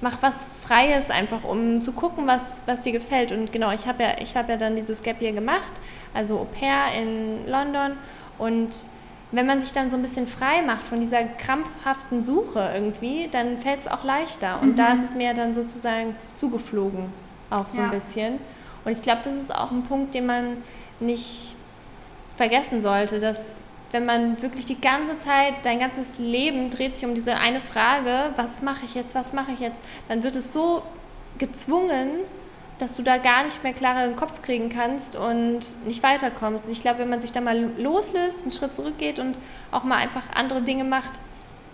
mach 0.00 0.22
was 0.22 0.46
Freies 0.66 1.10
einfach, 1.10 1.44
um 1.44 1.80
zu 1.80 1.92
gucken, 1.92 2.26
was, 2.26 2.64
was 2.66 2.82
dir 2.82 2.92
gefällt. 2.92 3.32
Und 3.32 3.52
genau, 3.52 3.72
ich 3.72 3.86
habe 3.86 4.02
ja, 4.02 4.10
ich 4.20 4.36
habe 4.36 4.52
ja 4.52 4.58
dann 4.58 4.76
dieses 4.76 5.02
Gap 5.02 5.20
Year 5.22 5.32
gemacht, 5.32 5.72
also 6.12 6.40
Au 6.40 6.44
pair 6.44 7.00
in 7.00 7.48
London 7.48 7.92
und 8.38 8.70
wenn 9.32 9.46
man 9.46 9.60
sich 9.60 9.72
dann 9.72 9.90
so 9.90 9.96
ein 9.96 10.02
bisschen 10.02 10.26
frei 10.26 10.62
macht 10.62 10.86
von 10.86 11.00
dieser 11.00 11.24
krampfhaften 11.24 12.22
Suche 12.22 12.70
irgendwie, 12.74 13.28
dann 13.30 13.58
fällt 13.58 13.80
es 13.80 13.88
auch 13.88 14.04
leichter. 14.04 14.60
Und 14.62 14.70
mhm. 14.70 14.76
da 14.76 14.92
ist 14.92 15.02
es 15.02 15.14
mir 15.14 15.34
dann 15.34 15.54
sozusagen 15.54 16.14
zugeflogen, 16.34 17.06
auch 17.50 17.68
so 17.68 17.80
ja. 17.80 17.86
ein 17.86 17.90
bisschen. 17.90 18.38
Und 18.84 18.92
ich 18.92 19.02
glaube, 19.02 19.20
das 19.24 19.34
ist 19.34 19.54
auch 19.54 19.70
ein 19.70 19.82
Punkt, 19.82 20.14
den 20.14 20.26
man 20.26 20.58
nicht 21.00 21.56
vergessen 22.36 22.80
sollte, 22.80 23.20
dass 23.20 23.60
wenn 23.90 24.06
man 24.06 24.42
wirklich 24.42 24.66
die 24.66 24.80
ganze 24.80 25.18
Zeit, 25.18 25.54
dein 25.62 25.78
ganzes 25.78 26.18
Leben 26.18 26.70
dreht 26.70 26.94
sich 26.94 27.04
um 27.04 27.14
diese 27.14 27.36
eine 27.36 27.60
Frage, 27.60 28.32
was 28.34 28.60
mache 28.60 28.84
ich 28.84 28.94
jetzt, 28.94 29.14
was 29.14 29.32
mache 29.32 29.52
ich 29.52 29.60
jetzt, 29.60 29.80
dann 30.08 30.24
wird 30.24 30.34
es 30.34 30.52
so 30.52 30.82
gezwungen, 31.38 32.08
dass 32.78 32.96
du 32.96 33.02
da 33.02 33.18
gar 33.18 33.44
nicht 33.44 33.62
mehr 33.62 33.72
klarer 33.72 34.06
den 34.06 34.16
Kopf 34.16 34.42
kriegen 34.42 34.68
kannst 34.68 35.16
und 35.16 35.60
nicht 35.86 36.02
weiterkommst. 36.02 36.66
Und 36.66 36.72
ich 36.72 36.80
glaube, 36.80 37.00
wenn 37.00 37.08
man 37.08 37.20
sich 37.20 37.32
da 37.32 37.40
mal 37.40 37.70
loslöst, 37.78 38.42
einen 38.42 38.52
Schritt 38.52 38.74
zurückgeht 38.74 39.18
und 39.18 39.38
auch 39.70 39.84
mal 39.84 39.96
einfach 39.96 40.22
andere 40.34 40.62
Dinge 40.62 40.84
macht, 40.84 41.12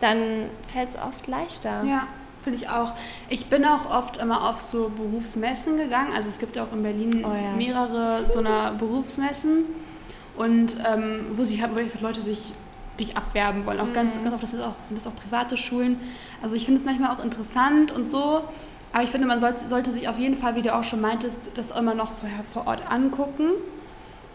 dann 0.01 0.51
fällt 0.73 0.91
es 0.91 0.97
oft 0.97 1.27
leichter. 1.27 1.85
Ja, 1.85 2.07
finde 2.45 2.59
ich 2.59 2.69
auch. 2.69 2.93
Ich 3.29 3.47
bin 3.47 3.65
auch 3.65 3.91
oft 3.91 4.19
immer 4.19 4.49
auf 4.49 4.61
so 4.61 4.91
Berufsmessen 4.91 5.77
gegangen. 5.79 6.13
Also 6.15 6.29
es 6.29 6.39
gibt 6.39 6.59
auch 6.59 6.73
in 6.73 6.83
Berlin 6.83 7.25
oh 7.25 7.35
ja, 7.35 7.53
mehrere 7.57 8.29
so 8.29 8.39
einer 8.39 8.73
Berufsmessen 8.73 9.65
und 10.37 10.77
ähm, 10.87 11.33
wo 11.33 11.45
sich 11.45 11.61
halt 11.63 11.75
wirklich 11.75 12.01
Leute 12.01 12.21
sich 12.21 12.53
dich 12.99 13.17
abwerben 13.17 13.65
wollen. 13.67 13.81
Auch 13.81 13.87
mhm. 13.87 13.95
ganz, 13.95 14.23
ganz 14.23 14.35
oft 14.35 14.43
das 14.43 14.61
auch, 14.61 14.75
sind 14.83 14.97
das 14.97 15.07
auch 15.07 15.15
private 15.15 15.57
Schulen. 15.57 15.99
Also 16.43 16.55
ich 16.55 16.67
finde 16.67 16.81
es 16.81 16.87
manchmal 16.87 17.17
auch 17.17 17.25
interessant 17.25 17.93
und 17.93 18.11
so. 18.11 18.43
Aber 18.93 19.05
ich 19.05 19.11
finde, 19.11 19.27
man 19.27 19.41
sollte, 19.41 19.93
sich 19.93 20.09
auf 20.09 20.19
jeden 20.19 20.37
Fall, 20.37 20.57
wie 20.57 20.63
du 20.63 20.75
auch 20.75 20.83
schon 20.83 21.01
meintest, 21.01 21.39
das 21.55 21.71
immer 21.71 21.95
noch 21.95 22.13
vorher 22.13 22.43
vor 22.53 22.67
Ort 22.67 22.91
angucken. 22.91 23.51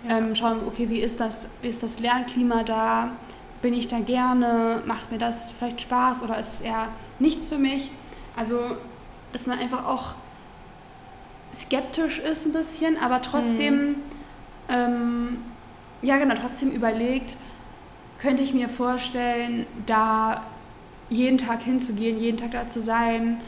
Ja. 0.07 0.17
Ähm, 0.17 0.35
schauen, 0.35 0.59
okay, 0.65 0.89
wie 0.89 0.99
ist 0.99 1.19
das, 1.19 1.47
wie 1.61 1.67
ist 1.67 1.83
das 1.83 1.99
Lernklima 1.99 2.63
da? 2.63 3.11
Bin 3.61 3.73
ich 3.73 3.87
da 3.87 3.99
gerne? 3.99 4.81
Macht 4.85 5.11
mir 5.11 5.17
das 5.17 5.51
vielleicht 5.51 5.81
Spaß 5.81 6.21
oder 6.21 6.39
ist 6.39 6.55
es 6.55 6.61
eher 6.61 6.87
nichts 7.19 7.47
für 7.49 7.57
mich? 7.57 7.91
Also, 8.35 8.59
dass 9.33 9.47
man 9.47 9.59
einfach 9.59 9.85
auch 9.85 10.15
skeptisch 11.53 12.19
ist 12.19 12.45
ein 12.45 12.53
bisschen, 12.53 12.97
aber 12.97 13.21
trotzdem, 13.21 13.87
mhm. 13.87 13.95
ähm, 14.69 15.37
ja 16.01 16.17
genau, 16.17 16.35
trotzdem 16.35 16.69
überlegt, 16.71 17.37
könnte 18.19 18.43
ich 18.43 18.53
mir 18.53 18.69
vorstellen, 18.69 19.65
da 19.85 20.43
jeden 21.09 21.37
Tag 21.37 21.63
hinzugehen, 21.63 22.19
jeden 22.19 22.37
Tag 22.37 22.51
da 22.51 22.67
zu 22.67 22.81
sein, 22.81 23.39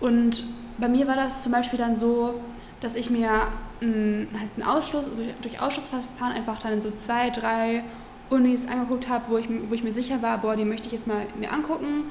und 0.00 0.42
bei 0.78 0.88
mir 0.88 1.06
war 1.06 1.16
das 1.16 1.42
zum 1.42 1.52
Beispiel 1.52 1.78
dann 1.78 1.94
so, 1.94 2.40
dass 2.80 2.94
ich 2.94 3.10
mir 3.10 3.48
einen, 3.80 4.28
halt 4.38 4.50
einen 4.56 4.66
Ausschluss, 4.66 5.04
also 5.08 5.22
durch 5.42 5.60
Ausschussverfahren 5.60 6.34
einfach 6.34 6.60
dann 6.60 6.80
so 6.80 6.90
zwei, 6.90 7.30
drei 7.30 7.84
Unis 8.30 8.66
angeguckt 8.66 9.08
habe, 9.08 9.24
wo 9.28 9.36
ich, 9.36 9.46
wo 9.66 9.74
ich 9.74 9.82
mir 9.82 9.92
sicher 9.92 10.22
war, 10.22 10.38
boah, 10.38 10.56
die 10.56 10.64
möchte 10.64 10.86
ich 10.86 10.92
jetzt 10.92 11.06
mal 11.06 11.26
mir 11.38 11.52
angucken. 11.52 12.10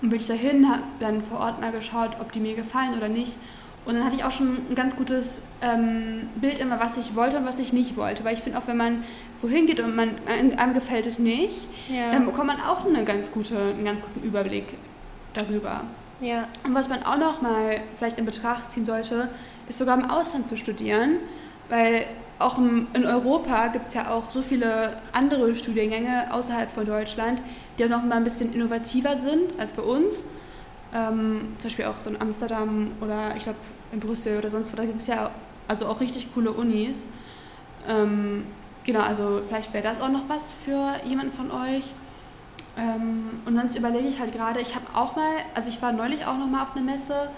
Und 0.00 0.10
bin 0.10 0.20
ich 0.20 0.26
dahin, 0.26 0.68
habe 0.68 0.82
dann 1.00 1.22
vor 1.22 1.40
Ort 1.40 1.60
mal 1.60 1.72
geschaut, 1.72 2.12
ob 2.20 2.32
die 2.32 2.40
mir 2.40 2.54
gefallen 2.54 2.96
oder 2.96 3.08
nicht. 3.08 3.36
Und 3.84 3.94
dann 3.94 4.04
hatte 4.04 4.16
ich 4.16 4.24
auch 4.24 4.30
schon 4.30 4.58
ein 4.70 4.74
ganz 4.74 4.94
gutes 4.94 5.42
ähm, 5.60 6.28
Bild 6.36 6.58
immer, 6.58 6.78
was 6.78 6.96
ich 6.98 7.16
wollte 7.16 7.38
und 7.38 7.46
was 7.46 7.58
ich 7.58 7.72
nicht 7.72 7.96
wollte. 7.96 8.24
Weil 8.24 8.34
ich 8.34 8.40
finde, 8.40 8.58
auch 8.58 8.66
wenn 8.66 8.76
man 8.76 9.02
wohin 9.40 9.66
geht 9.66 9.80
und 9.80 9.96
man, 9.96 10.10
einem 10.26 10.74
gefällt 10.74 11.06
es 11.06 11.18
nicht, 11.18 11.68
ja. 11.88 12.12
dann 12.12 12.26
bekommt 12.26 12.46
man 12.48 12.60
auch 12.60 12.86
eine 12.86 13.04
ganz 13.04 13.30
gute, 13.32 13.56
einen 13.56 13.84
ganz 13.84 14.00
guten 14.00 14.26
Überblick 14.26 14.74
darüber. 15.34 15.82
Ja. 16.20 16.46
Und 16.64 16.74
was 16.74 16.88
man 16.88 17.02
auch 17.02 17.18
noch 17.18 17.42
mal 17.42 17.80
vielleicht 17.96 18.18
in 18.18 18.24
Betracht 18.24 18.70
ziehen 18.72 18.84
sollte, 18.84 19.28
ist 19.68 19.78
sogar 19.78 19.96
im 19.96 20.10
Ausland 20.10 20.46
zu 20.46 20.56
studieren, 20.56 21.16
weil 21.68 22.06
auch 22.38 22.58
in 22.58 23.04
Europa 23.04 23.68
gibt 23.68 23.88
es 23.88 23.94
ja 23.94 24.10
auch 24.10 24.30
so 24.30 24.42
viele 24.42 24.96
andere 25.12 25.54
Studiengänge 25.54 26.32
außerhalb 26.32 26.70
von 26.70 26.86
Deutschland, 26.86 27.42
die 27.78 27.84
auch 27.84 27.88
noch 27.88 28.04
mal 28.04 28.16
ein 28.16 28.24
bisschen 28.24 28.52
innovativer 28.52 29.16
sind 29.16 29.58
als 29.58 29.72
bei 29.72 29.82
uns. 29.82 30.24
Ähm, 30.94 31.54
zum 31.58 31.68
Beispiel 31.68 31.84
auch 31.86 32.00
so 32.00 32.10
in 32.10 32.20
Amsterdam 32.20 32.92
oder 33.00 33.36
ich 33.36 33.42
glaube 33.42 33.58
in 33.92 34.00
Brüssel 34.00 34.38
oder 34.38 34.50
sonst 34.50 34.72
wo, 34.72 34.76
da 34.76 34.84
gibt 34.84 35.02
es 35.02 35.08
ja 35.08 35.30
also 35.66 35.86
auch 35.86 36.00
richtig 36.00 36.32
coole 36.32 36.52
Unis. 36.52 37.00
Ähm, 37.88 38.46
genau, 38.84 39.00
also 39.00 39.42
vielleicht 39.46 39.72
wäre 39.72 39.84
das 39.84 40.00
auch 40.00 40.08
noch 40.08 40.28
was 40.28 40.52
für 40.52 40.94
jemanden 41.04 41.32
von 41.32 41.50
euch. 41.50 41.92
Ähm, 42.78 43.40
und 43.44 43.56
sonst 43.56 43.76
überlege 43.76 44.08
ich 44.08 44.20
halt 44.20 44.32
gerade, 44.32 44.60
ich 44.60 44.74
habe 44.74 44.86
auch 44.94 45.16
mal, 45.16 45.28
also 45.54 45.68
ich 45.68 45.82
war 45.82 45.92
neulich 45.92 46.24
auch 46.26 46.38
noch 46.38 46.46
mal 46.46 46.62
auf 46.62 46.76
einer 46.76 46.84
Messe, 46.84 47.30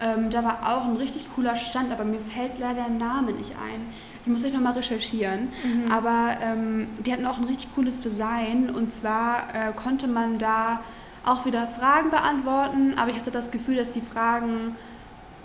ähm, 0.00 0.30
da 0.30 0.42
war 0.42 0.76
auch 0.76 0.86
ein 0.86 0.96
richtig 0.96 1.26
cooler 1.34 1.56
Stand, 1.56 1.92
aber 1.92 2.04
mir 2.04 2.20
fällt 2.20 2.58
leider 2.58 2.84
der 2.84 2.88
Name 2.88 3.32
nicht 3.32 3.52
ein. 3.52 3.92
Ich 4.22 4.26
muss 4.26 4.44
euch 4.44 4.52
noch 4.52 4.60
mal 4.60 4.72
recherchieren. 4.72 5.48
Mhm. 5.62 5.92
Aber 5.92 6.36
ähm, 6.42 6.88
die 7.04 7.12
hatten 7.12 7.26
auch 7.26 7.38
ein 7.38 7.44
richtig 7.44 7.74
cooles 7.74 8.00
Design 8.00 8.70
und 8.70 8.92
zwar 8.92 9.54
äh, 9.54 9.72
konnte 9.72 10.08
man 10.08 10.38
da 10.38 10.80
auch 11.24 11.44
wieder 11.44 11.68
Fragen 11.68 12.10
beantworten, 12.10 12.94
aber 12.96 13.10
ich 13.10 13.16
hatte 13.16 13.30
das 13.30 13.50
Gefühl, 13.50 13.76
dass 13.76 13.90
die 13.90 14.00
Fragen 14.00 14.74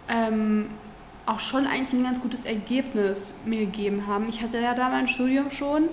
ähm, 0.08 0.70
auch 1.26 1.40
schon 1.40 1.68
eigentlich 1.68 1.94
ein 1.94 2.04
ganz 2.04 2.22
gutes 2.22 2.46
Ergebnis 2.46 3.36
mir 3.46 3.60
gegeben 3.60 4.08
haben. 4.08 4.30
Ich 4.30 4.42
hatte 4.42 4.60
ja 4.60 4.74
da 4.74 4.90
mein 4.90 5.08
Studium 5.08 5.52
schon 5.52 5.90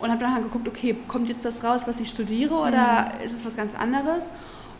und 0.00 0.10
habe 0.10 0.20
dann 0.20 0.34
halt 0.34 0.44
geguckt, 0.44 0.68
okay, 0.68 0.96
kommt 1.08 1.28
jetzt 1.28 1.44
das 1.44 1.62
raus, 1.64 1.82
was 1.86 2.00
ich 2.00 2.08
studiere 2.08 2.54
oder 2.54 3.12
mhm. 3.18 3.24
ist 3.24 3.34
es 3.34 3.44
was 3.44 3.56
ganz 3.56 3.74
anderes? 3.74 4.28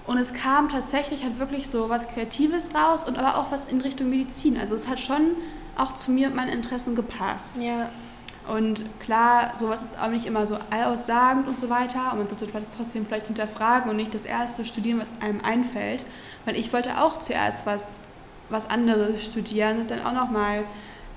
Und 0.07 0.17
es 0.17 0.33
kam 0.33 0.71
tatsächlich 0.71 1.23
halt 1.23 1.39
wirklich 1.39 1.69
so 1.69 1.91
was 1.91 2.09
Kreatives 2.09 2.75
raus 2.75 3.05
und 3.05 3.19
aber 3.19 3.37
auch 3.39 3.53
was 3.53 3.65
in 3.65 3.81
Richtung 3.81 4.09
Medizin. 4.09 4.59
Also 4.59 4.75
es 4.75 4.89
hat 4.89 5.01
schon 5.01 5.37
auch 5.77 5.93
zu 5.93 6.11
mir 6.11 6.29
und 6.29 6.35
meinen 6.35 6.49
Interessen 6.49 6.95
gepasst. 6.95 7.63
Ja. 7.63 7.91
Und 8.49 8.87
klar, 9.01 9.53
sowas 9.61 9.83
ist 9.83 10.01
auch 10.01 10.09
nicht 10.09 10.25
immer 10.25 10.47
so 10.47 10.57
allaussagend 10.71 11.47
und 11.47 11.61
so 11.61 11.69
weiter. 11.69 12.13
Und 12.13 12.19
man 12.21 12.27
sollte 12.27 12.47
vielleicht 12.47 12.75
trotzdem 12.75 13.05
vielleicht 13.05 13.27
hinterfragen 13.27 13.91
und 13.91 13.97
nicht 13.97 14.15
das 14.15 14.25
erste 14.25 14.65
studieren, 14.65 14.99
was 14.99 15.13
einem 15.21 15.43
einfällt. 15.45 16.05
Weil 16.47 16.57
ich 16.57 16.73
wollte 16.73 16.99
auch 17.03 17.21
zuerst 17.21 17.67
was, 17.67 18.01
was 18.49 18.71
anderes 18.71 19.23
studieren 19.23 19.81
und 19.81 19.91
dann 19.91 20.01
auch 20.07 20.15
nochmal 20.15 20.65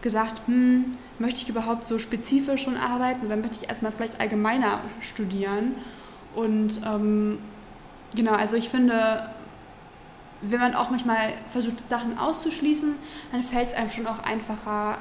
gesagt, 0.01 0.41
hm, 0.47 0.97
möchte 1.21 1.43
ich 1.43 1.49
überhaupt 1.49 1.87
so 1.87 1.99
spezifisch 1.99 2.63
schon 2.63 2.77
arbeiten? 2.77 3.25
Oder 3.25 3.37
möchte 3.37 3.57
ich 3.61 3.69
erstmal 3.69 3.91
vielleicht 3.91 4.19
allgemeiner 4.19 4.81
studieren? 4.99 5.75
Und 6.35 6.81
ähm, 6.85 7.37
genau, 8.15 8.33
also 8.33 8.55
ich 8.55 8.69
finde, 8.69 9.29
wenn 10.41 10.59
man 10.59 10.75
auch 10.75 10.89
manchmal 10.89 11.33
versucht, 11.51 11.75
Sachen 11.89 12.17
auszuschließen, 12.17 12.95
dann 13.31 13.43
fällt 13.43 13.69
es 13.69 13.73
einem 13.75 13.89
schon 13.89 14.07
auch 14.07 14.19
einfacher, 14.23 14.97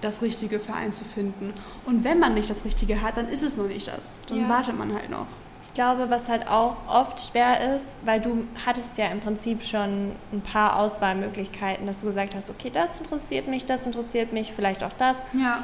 das 0.00 0.20
Richtige 0.20 0.58
für 0.58 0.74
einen 0.74 0.92
zu 0.92 1.04
finden. 1.04 1.52
Und 1.86 2.04
wenn 2.04 2.18
man 2.18 2.34
nicht 2.34 2.50
das 2.50 2.64
Richtige 2.64 3.02
hat, 3.02 3.16
dann 3.16 3.28
ist 3.28 3.42
es 3.42 3.56
noch 3.56 3.68
nicht 3.68 3.88
das. 3.88 4.20
Dann 4.28 4.40
ja. 4.40 4.48
wartet 4.48 4.76
man 4.76 4.92
halt 4.92 5.10
noch. 5.10 5.26
Ich 5.62 5.74
glaube, 5.74 6.10
was 6.10 6.28
halt 6.28 6.48
auch 6.48 6.76
oft 6.88 7.20
schwer 7.20 7.76
ist, 7.76 7.96
weil 8.04 8.20
du 8.20 8.44
hattest 8.66 8.98
ja 8.98 9.06
im 9.06 9.20
Prinzip 9.20 9.62
schon 9.62 10.10
ein 10.32 10.42
paar 10.42 10.78
Auswahlmöglichkeiten, 10.78 11.86
dass 11.86 12.00
du 12.00 12.06
gesagt 12.06 12.34
hast, 12.34 12.50
okay, 12.50 12.70
das 12.72 13.00
interessiert 13.00 13.46
mich, 13.46 13.64
das 13.64 13.86
interessiert 13.86 14.32
mich, 14.32 14.52
vielleicht 14.52 14.82
auch 14.82 14.92
das. 14.98 15.22
Ja. 15.32 15.62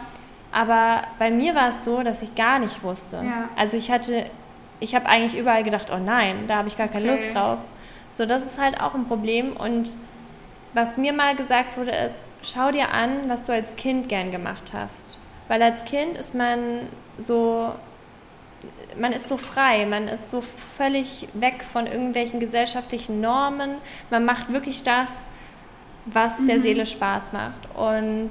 Aber 0.53 1.03
bei 1.19 1.31
mir 1.31 1.55
war 1.55 1.71
es 1.71 1.85
so, 1.85 2.03
dass 2.03 2.23
ich 2.23 2.35
gar 2.35 2.59
nicht 2.59 2.83
wusste. 2.83 3.17
Ja. 3.17 3.49
Also 3.57 3.77
ich 3.77 3.91
hatte, 3.91 4.25
ich 4.81 4.95
habe 4.95 5.07
eigentlich 5.07 5.39
überall 5.39 5.65
gedacht, 5.65 5.89
oh 5.93 5.99
nein, 5.99 6.45
da 6.47 6.57
habe 6.57 6.69
ich 6.69 6.79
gar 6.79 6.89
keine 6.89 7.13
okay. 7.13 7.25
Lust 7.25 7.35
drauf. 7.35 7.59
So, 8.11 8.25
das 8.25 8.45
ist 8.45 8.61
halt 8.61 8.81
auch 8.81 8.95
ein 8.95 9.07
Problem. 9.07 9.55
Und 9.57 9.91
was 10.75 10.97
mir 10.97 11.13
mal 11.13 11.35
gesagt 11.35 11.77
wurde, 11.77 11.91
ist, 11.91 12.31
schau 12.43 12.71
dir 12.71 12.93
an, 12.93 13.29
was 13.29 13.47
du 13.47 13.53
als 13.53 13.77
Kind 13.77 14.09
gern 14.09 14.31
gemacht 14.31 14.73
hast. 14.73 15.19
Weil 15.49 15.63
als 15.63 15.85
Kind 15.85 16.17
ist 16.17 16.35
man 16.35 16.89
so 17.19 17.73
man 18.97 19.13
ist 19.13 19.29
so 19.29 19.37
frei, 19.37 19.87
man 19.87 20.09
ist 20.09 20.31
so 20.31 20.41
völlig 20.41 21.29
weg 21.35 21.65
von 21.73 21.87
irgendwelchen 21.87 22.41
gesellschaftlichen 22.41 23.21
Normen. 23.21 23.77
Man 24.11 24.25
macht 24.25 24.53
wirklich 24.53 24.83
das, 24.83 25.29
was 26.07 26.45
der 26.45 26.57
mhm. 26.57 26.63
Seele 26.63 26.87
Spaß 26.87 27.33
macht. 27.33 27.69
Und 27.77 28.31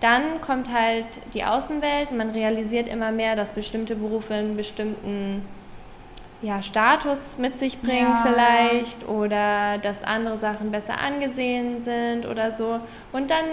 dann 0.00 0.40
kommt 0.40 0.72
halt 0.72 1.06
die 1.34 1.44
Außenwelt, 1.44 2.12
man 2.12 2.30
realisiert 2.30 2.88
immer 2.88 3.12
mehr, 3.12 3.34
dass 3.34 3.54
bestimmte 3.54 3.96
Berufe 3.96 4.34
einen 4.34 4.56
bestimmten 4.56 5.42
ja, 6.42 6.62
Status 6.62 7.38
mit 7.38 7.58
sich 7.58 7.80
bringen 7.80 8.12
ja. 8.14 8.22
vielleicht 8.22 9.08
oder 9.08 9.78
dass 9.78 10.04
andere 10.04 10.36
Sachen 10.36 10.70
besser 10.70 11.00
angesehen 11.00 11.80
sind 11.80 12.26
oder 12.26 12.52
so. 12.52 12.78
Und 13.12 13.30
dann 13.30 13.44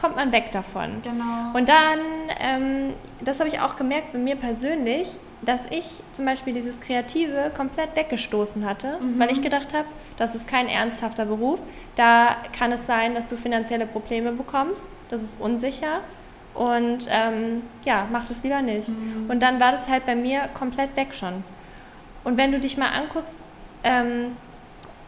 kommt 0.00 0.16
man 0.16 0.32
weg 0.32 0.50
davon. 0.50 1.00
Genau. 1.02 1.56
Und 1.56 1.68
dann, 1.68 1.98
ähm, 2.40 2.94
das 3.20 3.38
habe 3.38 3.48
ich 3.48 3.60
auch 3.60 3.76
gemerkt 3.76 4.12
bei 4.12 4.18
mir 4.18 4.34
persönlich, 4.34 5.08
dass 5.42 5.66
ich 5.66 5.84
zum 6.12 6.24
Beispiel 6.24 6.54
dieses 6.54 6.80
Kreative 6.80 7.50
komplett 7.54 7.96
weggestoßen 7.96 8.64
hatte, 8.64 8.98
mhm. 9.00 9.18
weil 9.18 9.30
ich 9.30 9.42
gedacht 9.42 9.74
habe, 9.74 9.86
das 10.16 10.34
ist 10.34 10.46
kein 10.46 10.68
ernsthafter 10.68 11.26
Beruf. 11.26 11.58
Da 11.96 12.36
kann 12.56 12.70
es 12.70 12.86
sein, 12.86 13.14
dass 13.14 13.28
du 13.28 13.36
finanzielle 13.36 13.86
Probleme 13.86 14.32
bekommst. 14.32 14.86
Das 15.10 15.22
ist 15.22 15.40
unsicher. 15.40 16.00
Und 16.54 17.08
ähm, 17.10 17.62
ja, 17.84 18.06
mach 18.12 18.28
das 18.28 18.42
lieber 18.44 18.62
nicht. 18.62 18.88
Mhm. 18.88 19.28
Und 19.28 19.40
dann 19.40 19.58
war 19.58 19.72
das 19.72 19.88
halt 19.88 20.06
bei 20.06 20.14
mir 20.14 20.48
komplett 20.54 20.94
weg 20.96 21.08
schon. 21.12 21.42
Und 22.24 22.36
wenn 22.36 22.52
du 22.52 22.60
dich 22.60 22.76
mal 22.76 22.90
anguckst 22.90 23.42
ähm, 23.82 24.36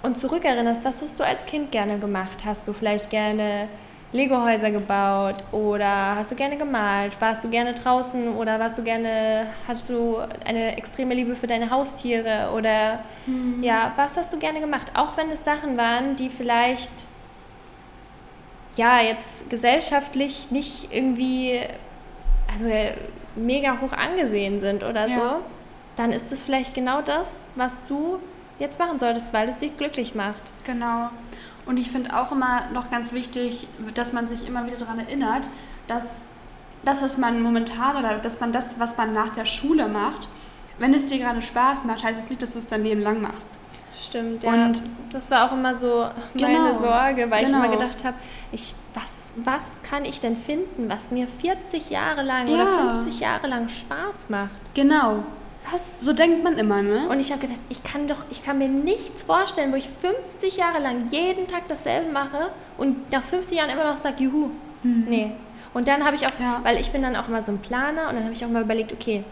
und 0.02 0.18
zurückerinnerst, 0.18 0.84
was 0.84 1.00
hast 1.02 1.20
du 1.20 1.24
als 1.24 1.46
Kind 1.46 1.70
gerne 1.70 1.98
gemacht? 1.98 2.44
Hast 2.44 2.66
du 2.66 2.72
vielleicht 2.72 3.10
gerne 3.10 3.68
Lego-Häuser 4.14 4.70
gebaut 4.70 5.34
oder 5.50 6.14
hast 6.14 6.30
du 6.30 6.36
gerne 6.36 6.56
gemalt? 6.56 7.20
Warst 7.20 7.42
du 7.42 7.50
gerne 7.50 7.74
draußen 7.74 8.28
oder 8.36 8.60
warst 8.60 8.78
du 8.78 8.84
gerne, 8.84 9.48
hattest 9.66 9.88
du 9.88 10.18
eine 10.46 10.76
extreme 10.78 11.14
Liebe 11.14 11.34
für 11.34 11.48
deine 11.48 11.68
Haustiere 11.70 12.52
oder 12.56 13.00
mhm. 13.26 13.60
ja, 13.60 13.92
was 13.96 14.16
hast 14.16 14.32
du 14.32 14.38
gerne 14.38 14.60
gemacht? 14.60 14.92
Auch 14.94 15.16
wenn 15.16 15.30
es 15.30 15.44
Sachen 15.44 15.76
waren, 15.76 16.14
die 16.14 16.30
vielleicht 16.30 16.92
ja 18.76 19.00
jetzt 19.00 19.50
gesellschaftlich 19.50 20.48
nicht 20.52 20.92
irgendwie 20.92 21.60
also 22.52 22.66
mega 23.34 23.80
hoch 23.80 23.92
angesehen 23.92 24.60
sind 24.60 24.84
oder 24.84 25.08
ja. 25.08 25.14
so, 25.14 25.22
dann 25.96 26.12
ist 26.12 26.30
es 26.30 26.44
vielleicht 26.44 26.72
genau 26.72 27.02
das, 27.02 27.46
was 27.56 27.84
du 27.84 28.20
jetzt 28.60 28.78
machen 28.78 29.00
solltest, 29.00 29.32
weil 29.32 29.48
es 29.48 29.56
dich 29.56 29.76
glücklich 29.76 30.14
macht. 30.14 30.52
Genau. 30.64 31.10
Und 31.66 31.78
ich 31.78 31.90
finde 31.90 32.16
auch 32.16 32.32
immer 32.32 32.70
noch 32.72 32.90
ganz 32.90 33.12
wichtig, 33.12 33.66
dass 33.94 34.12
man 34.12 34.28
sich 34.28 34.46
immer 34.46 34.66
wieder 34.66 34.76
daran 34.76 34.98
erinnert, 34.98 35.42
dass 35.88 36.04
das, 36.84 37.02
was 37.02 37.16
man 37.16 37.42
momentan 37.42 37.96
oder 37.96 38.18
dass 38.18 38.40
man 38.40 38.52
das, 38.52 38.78
was 38.78 38.96
man 38.96 39.14
nach 39.14 39.30
der 39.30 39.46
Schule 39.46 39.88
macht, 39.88 40.28
wenn 40.78 40.92
es 40.92 41.06
dir 41.06 41.18
gerade 41.18 41.42
Spaß 41.42 41.84
macht, 41.84 42.04
heißt 42.04 42.20
es 42.20 42.28
nicht, 42.28 42.42
dass 42.42 42.52
du 42.52 42.58
es 42.58 42.68
dein 42.68 42.82
Leben 42.82 43.00
lang 43.00 43.22
machst. 43.22 43.48
Stimmt, 43.96 44.42
ja. 44.42 44.52
Und 44.52 44.82
das 45.12 45.30
war 45.30 45.48
auch 45.48 45.52
immer 45.52 45.74
so 45.74 46.08
meine 46.34 46.54
genau, 46.54 46.74
Sorge, 46.74 47.30
weil 47.30 47.44
genau. 47.44 47.58
ich 47.58 47.64
immer 47.64 47.68
gedacht 47.68 48.04
habe, 48.04 48.16
ich, 48.50 48.74
was, 48.92 49.34
was 49.36 49.82
kann 49.82 50.04
ich 50.04 50.20
denn 50.20 50.36
finden, 50.36 50.88
was 50.88 51.12
mir 51.12 51.28
40 51.28 51.90
Jahre 51.90 52.22
lang 52.22 52.48
ja. 52.48 52.54
oder 52.54 52.94
50 52.94 53.20
Jahre 53.20 53.46
lang 53.46 53.68
Spaß 53.68 54.30
macht? 54.30 54.74
Genau. 54.74 55.24
Was? 55.70 56.00
So 56.00 56.12
denkt 56.12 56.44
man 56.44 56.58
immer, 56.58 56.82
ne? 56.82 57.08
Und 57.08 57.20
ich 57.20 57.30
habe 57.32 57.40
gedacht, 57.40 57.60
ich 57.70 57.82
kann 57.82 58.06
doch, 58.06 58.18
ich 58.30 58.42
kann 58.42 58.58
mir 58.58 58.68
nichts 58.68 59.22
vorstellen, 59.22 59.72
wo 59.72 59.76
ich 59.76 59.88
50 59.88 60.56
Jahre 60.56 60.80
lang 60.80 61.08
jeden 61.10 61.48
Tag 61.48 61.62
dasselbe 61.68 62.12
mache 62.12 62.50
und 62.76 63.10
nach 63.10 63.22
50 63.22 63.58
Jahren 63.58 63.70
immer 63.70 63.84
noch 63.84 63.98
sage, 63.98 64.24
juhu. 64.24 64.50
Mhm. 64.82 65.06
Nee. 65.08 65.30
Und 65.72 65.88
dann 65.88 66.04
habe 66.04 66.16
ich 66.16 66.26
auch, 66.26 66.40
ja. 66.40 66.60
weil 66.62 66.78
ich 66.78 66.90
bin 66.92 67.02
dann 67.02 67.16
auch 67.16 67.28
immer 67.28 67.42
so 67.42 67.52
ein 67.52 67.58
Planer 67.58 68.08
und 68.08 68.14
dann 68.14 68.24
habe 68.24 68.32
ich 68.32 68.44
auch 68.44 68.48
mal 68.48 68.62
überlegt, 68.62 68.92
okay, 68.92 69.24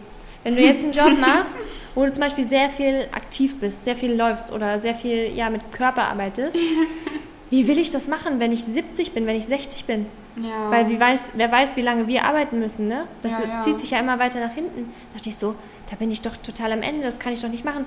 wenn 0.43 0.55
du 0.55 0.61
jetzt 0.61 0.83
einen 0.83 0.93
Job 0.93 1.17
machst, 1.21 1.55
wo 1.95 2.05
du 2.05 2.11
zum 2.11 2.21
Beispiel 2.21 2.43
sehr 2.43 2.69
viel 2.69 3.07
aktiv 3.13 3.59
bist, 3.59 3.85
sehr 3.85 3.95
viel 3.95 4.13
läufst 4.13 4.51
oder 4.51 4.79
sehr 4.79 4.95
viel 4.95 5.31
ja, 5.33 5.49
mit 5.49 5.71
Körper 5.71 6.03
arbeitest, 6.03 6.57
wie 7.49 7.67
will 7.67 7.77
ich 7.77 7.91
das 7.91 8.07
machen, 8.07 8.39
wenn 8.39 8.51
ich 8.51 8.63
70 8.63 9.13
bin, 9.13 9.25
wenn 9.25 9.35
ich 9.35 9.45
60 9.45 9.85
bin? 9.85 10.07
Ja. 10.35 10.71
Weil 10.71 10.89
wie 10.89 10.99
weiß, 10.99 11.33
wer 11.35 11.51
weiß, 11.51 11.77
wie 11.77 11.81
lange 11.81 12.07
wir 12.07 12.25
arbeiten 12.25 12.59
müssen, 12.59 12.87
ne? 12.87 13.05
Das 13.21 13.33
ja, 13.33 13.59
zieht 13.59 13.79
sich 13.79 13.91
ja 13.91 13.99
immer 13.99 14.17
weiter 14.17 14.39
nach 14.39 14.53
hinten. 14.53 14.91
Da 15.11 15.17
dachte 15.17 15.29
ich 15.29 15.37
so, 15.37 15.55
da 15.93 15.99
bin 15.99 16.09
ich 16.09 16.23
doch 16.23 16.35
total 16.37 16.71
am 16.71 16.81
Ende, 16.81 17.03
das 17.03 17.19
kann 17.19 17.33
ich 17.33 17.41
doch 17.41 17.49
nicht 17.49 17.65
machen. 17.65 17.85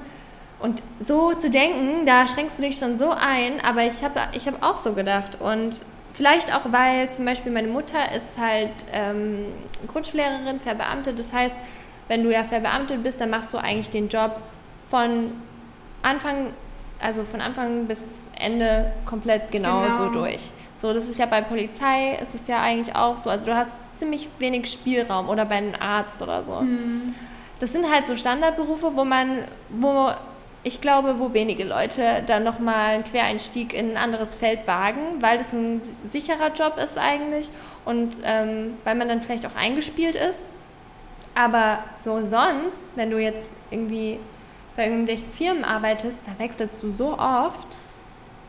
Und 0.60 0.80
so 1.00 1.32
zu 1.32 1.50
denken, 1.50 2.06
da 2.06 2.28
schränkst 2.28 2.56
du 2.56 2.62
dich 2.62 2.78
schon 2.78 2.96
so 2.96 3.10
ein, 3.10 3.60
aber 3.64 3.82
ich 3.82 4.04
habe 4.04 4.20
ich 4.32 4.46
hab 4.46 4.62
auch 4.62 4.78
so 4.78 4.92
gedacht. 4.92 5.40
Und 5.40 5.80
vielleicht 6.14 6.54
auch, 6.54 6.60
weil 6.70 7.10
zum 7.10 7.25
Beispiel 7.25 7.50
meine 7.50 7.66
Mutter 7.66 8.12
ist 8.14 8.38
halt 8.38 8.70
ähm, 8.92 9.46
Grundschullehrerin, 9.88 10.60
verbeamtet. 10.60 11.18
Das 11.18 11.32
heißt, 11.32 11.56
wenn 12.06 12.22
du 12.22 12.32
ja 12.32 12.44
verbeamtet 12.44 13.02
bist, 13.02 13.20
dann 13.20 13.28
machst 13.28 13.52
du 13.52 13.58
eigentlich 13.58 13.90
den 13.90 14.08
Job 14.08 14.36
von 14.88 15.32
Anfang, 16.02 16.52
also 17.00 17.25
von 17.25 17.40
Anfang 17.40 17.86
bis 17.86 18.28
Ende 18.38 18.92
komplett 19.04 19.50
genau, 19.50 19.82
genau. 19.82 19.94
so 19.96 20.10
durch. 20.10 20.52
So, 20.76 20.94
das 20.94 21.08
ist 21.08 21.18
ja 21.18 21.26
bei 21.26 21.40
Polizei, 21.40 22.16
ist 22.22 22.36
es 22.36 22.46
ja 22.46 22.60
eigentlich 22.60 22.94
auch 22.94 23.18
so. 23.18 23.30
Also 23.30 23.46
du 23.46 23.56
hast 23.56 23.98
ziemlich 23.98 24.28
wenig 24.38 24.70
Spielraum 24.70 25.28
oder 25.28 25.44
bei 25.44 25.56
einem 25.56 25.75
Arzt 25.80 26.22
oder 26.22 26.44
so. 26.44 26.60
Mhm 26.60 27.16
das 27.60 27.72
sind 27.72 27.90
halt 27.90 28.06
so 28.06 28.16
Standardberufe, 28.16 28.94
wo 28.94 29.04
man, 29.04 29.44
wo 29.70 30.10
ich 30.62 30.80
glaube, 30.80 31.20
wo 31.20 31.32
wenige 31.32 31.64
Leute 31.64 32.25
dann 32.26 32.42
nochmal 32.42 32.94
einen 32.94 33.04
Quereinstieg 33.04 33.72
in 33.72 33.92
ein 33.92 33.96
anderes 33.96 34.34
Feld 34.34 34.66
wagen, 34.66 35.20
weil 35.20 35.38
das 35.38 35.52
ein 35.52 35.80
sicherer 36.06 36.52
Job 36.52 36.76
ist 36.76 36.98
eigentlich 36.98 37.50
und 37.84 38.16
ähm, 38.25 38.76
weil 38.84 38.96
man 38.96 39.08
dann 39.08 39.22
vielleicht 39.22 39.46
auch 39.46 39.54
eingespielt 39.54 40.16
ist. 40.16 40.42
Aber 41.36 41.78
so 41.98 42.25
sonst, 42.25 42.80
wenn 42.96 43.10
du 43.10 43.18
jetzt 43.18 43.58
irgendwie 43.70 44.18
bei 44.75 44.86
irgendwelchen 44.86 45.30
Firmen 45.30 45.64
arbeitest, 45.64 46.20
da 46.26 46.32
wechselst 46.42 46.82
du 46.82 46.92
so 46.92 47.16
oft, 47.18 47.68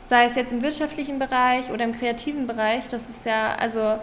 sei 0.07 0.25
es 0.25 0.35
jetzt 0.35 0.51
im 0.51 0.61
wirtschaftlichen 0.61 1.19
Bereich 1.19 1.69
oder 1.71 1.83
im 1.83 1.93
kreativen 1.93 2.47
Bereich, 2.47 2.87
das 2.89 3.09
ist 3.09 3.25
ja, 3.25 3.55
also 3.59 3.99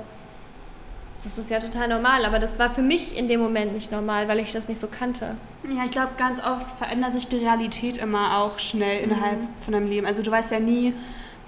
das 1.25 1.38
ist 1.38 1.50
ja 1.50 1.59
total 1.59 1.88
normal, 1.88 2.25
aber 2.25 2.38
das 2.38 2.59
war 2.59 2.71
für 2.71 2.82
mich 2.82 3.17
in 3.17 3.28
dem 3.28 3.41
Moment 3.41 3.73
nicht 3.73 3.91
normal, 3.91 4.28
weil 4.28 4.39
ich 4.41 4.52
das 4.52 4.69
nicht 4.69 4.80
so 4.80 4.87
kannte. 4.87 5.37
Ja, 5.65 5.84
ich 5.84 5.91
glaube, 5.91 6.10
ganz 6.19 6.39
oft 6.39 6.67
verändert 6.78 7.15
sich 7.15 7.28
die 7.28 7.37
Realität 7.37 7.97
immer 7.97 8.39
auch 8.39 8.58
schnell 8.58 9.02
innerhalb 9.02 9.41
mhm. 9.41 9.49
von 9.63 9.73
deinem 9.73 9.89
Leben. 9.89 10.06
Also 10.06 10.23
du 10.23 10.30
weißt 10.30 10.50
ja 10.50 10.60
nie, 10.60 10.93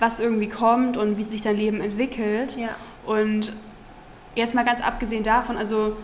was 0.01 0.19
irgendwie 0.19 0.49
kommt 0.49 0.97
und 0.97 1.19
wie 1.19 1.23
sich 1.23 1.43
dein 1.43 1.57
Leben 1.57 1.81
entwickelt. 1.81 2.57
Ja. 2.57 2.71
Und 3.05 3.53
jetzt 4.35 4.55
mal 4.55 4.65
ganz 4.65 4.81
abgesehen 4.81 5.23
davon, 5.23 5.57
also 5.59 5.97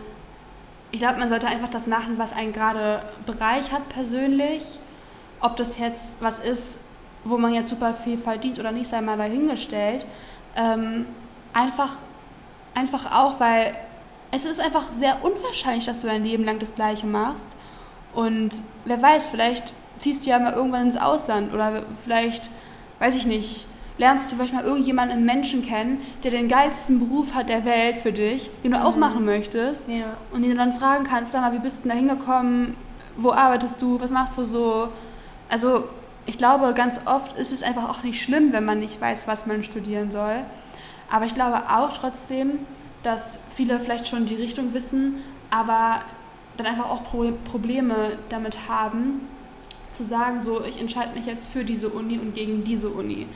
ich 0.90 0.98
glaube, 0.98 1.18
man 1.18 1.30
sollte 1.30 1.46
einfach 1.46 1.70
das 1.70 1.86
machen, 1.86 2.18
was 2.18 2.34
einen 2.34 2.52
gerade 2.52 3.02
bereichert 3.24 3.88
persönlich. 3.88 4.78
Ob 5.40 5.56
das 5.56 5.78
jetzt 5.78 6.16
was 6.20 6.38
ist, 6.38 6.78
wo 7.24 7.38
man 7.38 7.54
jetzt 7.54 7.70
super 7.70 7.94
viel 7.94 8.18
verdient 8.18 8.58
oder 8.58 8.72
nicht, 8.72 8.88
sei 8.88 9.00
mal 9.00 9.16
dahingestellt. 9.16 10.04
Ähm, 10.54 11.06
einfach 11.54 11.94
Einfach 12.74 13.12
auch, 13.12 13.40
weil 13.40 13.74
es 14.30 14.44
ist 14.44 14.60
einfach 14.60 14.90
sehr 14.92 15.24
unwahrscheinlich, 15.24 15.84
dass 15.84 16.00
du 16.00 16.06
dein 16.06 16.24
Leben 16.24 16.44
lang 16.44 16.58
das 16.58 16.74
Gleiche 16.74 17.06
machst. 17.06 17.46
Und 18.14 18.50
wer 18.84 19.00
weiß, 19.00 19.28
vielleicht 19.28 19.72
ziehst 19.98 20.24
du 20.24 20.30
ja 20.30 20.38
mal 20.38 20.52
irgendwann 20.52 20.86
ins 20.86 20.96
Ausland 20.96 21.52
oder 21.52 21.82
vielleicht, 22.02 22.50
weiß 22.98 23.14
ich 23.14 23.26
nicht, 23.26 23.66
lernst 23.98 24.30
du 24.32 24.36
vielleicht 24.36 24.54
mal 24.54 24.64
irgendjemanden, 24.64 25.18
einen 25.18 25.26
Menschen 25.26 25.64
kennen, 25.64 26.00
der 26.24 26.30
den 26.30 26.48
geilsten 26.48 26.98
Beruf 26.98 27.34
hat 27.34 27.48
der 27.48 27.64
Welt 27.64 27.96
für 27.96 28.12
dich, 28.12 28.50
den 28.64 28.72
du 28.72 28.78
mhm. 28.78 28.84
auch 28.84 28.96
machen 28.96 29.24
möchtest. 29.24 29.86
Ja. 29.88 30.16
Und 30.32 30.42
den 30.42 30.52
du 30.52 30.56
dann 30.56 30.72
fragen 30.72 31.04
kannst, 31.04 31.32
sag 31.32 31.42
mal, 31.42 31.52
wie 31.52 31.58
bist 31.58 31.84
du 31.84 31.88
da 31.88 31.94
hingekommen? 31.94 32.74
Wo 33.16 33.32
arbeitest 33.32 33.80
du? 33.82 34.00
Was 34.00 34.10
machst 34.10 34.36
du 34.38 34.44
so? 34.44 34.88
Also 35.48 35.84
ich 36.24 36.38
glaube, 36.38 36.72
ganz 36.74 37.00
oft 37.04 37.36
ist 37.36 37.52
es 37.52 37.62
einfach 37.62 37.88
auch 37.88 38.02
nicht 38.02 38.22
schlimm, 38.22 38.52
wenn 38.52 38.64
man 38.64 38.80
nicht 38.80 39.00
weiß, 39.00 39.26
was 39.26 39.46
man 39.46 39.62
studieren 39.62 40.10
soll. 40.10 40.36
Aber 41.12 41.26
ich 41.26 41.34
glaube 41.34 41.64
auch 41.68 41.92
trotzdem, 41.92 42.58
dass 43.02 43.38
viele 43.54 43.78
vielleicht 43.78 44.08
schon 44.08 44.24
die 44.24 44.34
Richtung 44.34 44.72
wissen, 44.72 45.16
aber 45.50 46.00
dann 46.56 46.66
einfach 46.66 46.88
auch 46.88 47.02
Probleme 47.04 48.12
damit 48.30 48.66
haben, 48.66 49.20
zu 49.92 50.04
sagen, 50.04 50.40
so, 50.40 50.64
ich 50.64 50.80
entscheide 50.80 51.14
mich 51.14 51.26
jetzt 51.26 51.52
für 51.52 51.64
diese 51.64 51.90
Uni 51.90 52.18
und 52.18 52.34
gegen 52.34 52.64
diese 52.64 52.88
Uni. 52.88 53.26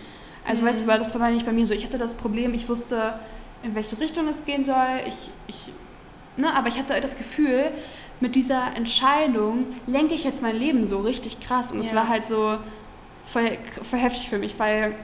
Also 0.47 0.62
mhm. 0.62 0.69
weißt 0.69 0.83
du, 0.83 0.87
weil 0.87 0.99
das 0.99 1.19
war 1.19 1.31
nicht 1.31 1.45
bei 1.45 1.53
mir 1.53 1.67
so. 1.67 1.75
Ich 1.75 1.85
hatte 1.85 1.99
das 1.99 2.15
Problem, 2.15 2.55
ich 2.55 2.67
wusste, 2.67 3.19
in 3.62 3.75
welche 3.75 4.01
Richtung 4.01 4.27
es 4.27 4.47
gehen 4.47 4.65
soll. 4.65 5.03
Ich, 5.07 5.29
ich, 5.47 5.71
ne, 6.39 6.55
aber 6.55 6.69
ich 6.69 6.79
hatte 6.79 6.99
das 6.99 7.19
Gefühl, 7.19 7.71
mit 8.21 8.37
dieser 8.37 8.75
Entscheidung 8.75 9.67
lenke 9.87 10.15
ich 10.15 10.25
jetzt 10.25 10.41
mein 10.41 10.57
Leben 10.57 10.87
so 10.87 11.01
richtig 11.01 11.41
krass. 11.41 11.73
Und 11.73 11.81
es 11.81 11.91
ja. 11.91 11.97
war 11.97 12.09
halt 12.09 12.25
so 12.25 12.57
voll, 13.27 13.59
voll 13.83 13.99
heftig 13.99 14.31
für 14.31 14.39
mich, 14.39 14.59
weil 14.59 14.95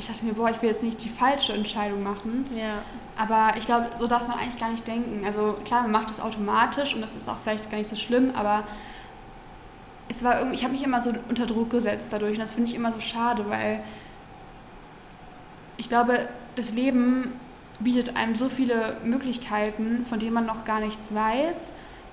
ich 0.00 0.06
dachte 0.06 0.24
mir, 0.24 0.32
boah, 0.32 0.50
ich 0.50 0.60
will 0.62 0.70
jetzt 0.70 0.82
nicht 0.82 1.04
die 1.04 1.08
falsche 1.08 1.52
Entscheidung 1.52 2.02
machen. 2.02 2.46
Ja. 2.56 2.82
Aber 3.16 3.56
ich 3.58 3.66
glaube, 3.66 3.86
so 3.98 4.06
darf 4.06 4.26
man 4.26 4.38
eigentlich 4.38 4.58
gar 4.58 4.70
nicht 4.70 4.86
denken. 4.86 5.24
Also 5.24 5.58
klar, 5.64 5.82
man 5.82 5.92
macht 5.92 6.10
es 6.10 6.20
automatisch 6.20 6.94
und 6.94 7.02
das 7.02 7.14
ist 7.14 7.28
auch 7.28 7.36
vielleicht 7.42 7.70
gar 7.70 7.78
nicht 7.78 7.90
so 7.90 7.96
schlimm, 7.96 8.32
aber 8.34 8.64
es 10.08 10.24
war 10.24 10.38
irgendwie, 10.38 10.56
ich 10.56 10.64
habe 10.64 10.72
mich 10.72 10.82
immer 10.82 11.00
so 11.00 11.12
unter 11.28 11.46
Druck 11.46 11.70
gesetzt 11.70 12.06
dadurch 12.10 12.32
und 12.32 12.40
das 12.40 12.54
finde 12.54 12.70
ich 12.70 12.74
immer 12.74 12.90
so 12.90 12.98
schade, 12.98 13.44
weil 13.48 13.82
ich 15.76 15.88
glaube, 15.88 16.28
das 16.56 16.72
Leben 16.72 17.32
bietet 17.78 18.16
einem 18.16 18.34
so 18.34 18.48
viele 18.48 18.96
Möglichkeiten, 19.04 20.04
von 20.06 20.18
denen 20.18 20.32
man 20.32 20.46
noch 20.46 20.64
gar 20.64 20.80
nichts 20.80 21.14
weiß, 21.14 21.56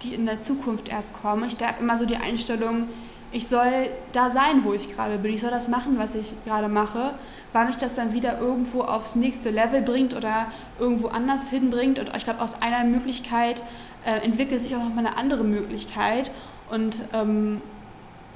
die 0.03 0.13
in 0.13 0.25
der 0.25 0.39
Zukunft 0.39 0.89
erst 0.89 1.19
kommen. 1.21 1.47
Ich 1.47 1.65
habe 1.65 1.79
immer 1.79 1.97
so 1.97 2.05
die 2.05 2.17
Einstellung, 2.17 2.87
ich 3.31 3.47
soll 3.47 3.89
da 4.13 4.29
sein, 4.29 4.63
wo 4.63 4.73
ich 4.73 4.93
gerade 4.93 5.17
bin. 5.17 5.33
Ich 5.33 5.41
soll 5.41 5.51
das 5.51 5.67
machen, 5.67 5.97
was 5.97 6.15
ich 6.15 6.33
gerade 6.45 6.69
mache 6.69 7.17
weil 7.53 7.65
mich 7.65 7.77
das 7.77 7.95
dann 7.95 8.13
wieder 8.13 8.39
irgendwo 8.39 8.81
aufs 8.81 9.15
nächste 9.15 9.49
Level 9.49 9.81
bringt 9.81 10.15
oder 10.15 10.47
irgendwo 10.79 11.07
anders 11.07 11.49
hinbringt. 11.49 11.99
Und 11.99 12.11
ich 12.15 12.23
glaube, 12.23 12.41
aus 12.41 12.61
einer 12.61 12.83
Möglichkeit 12.83 13.63
äh, 14.05 14.23
entwickelt 14.23 14.63
sich 14.63 14.75
auch 14.75 14.83
nochmal 14.83 15.05
eine 15.07 15.17
andere 15.17 15.43
Möglichkeit. 15.43 16.31
Und 16.69 17.01
ähm, 17.13 17.61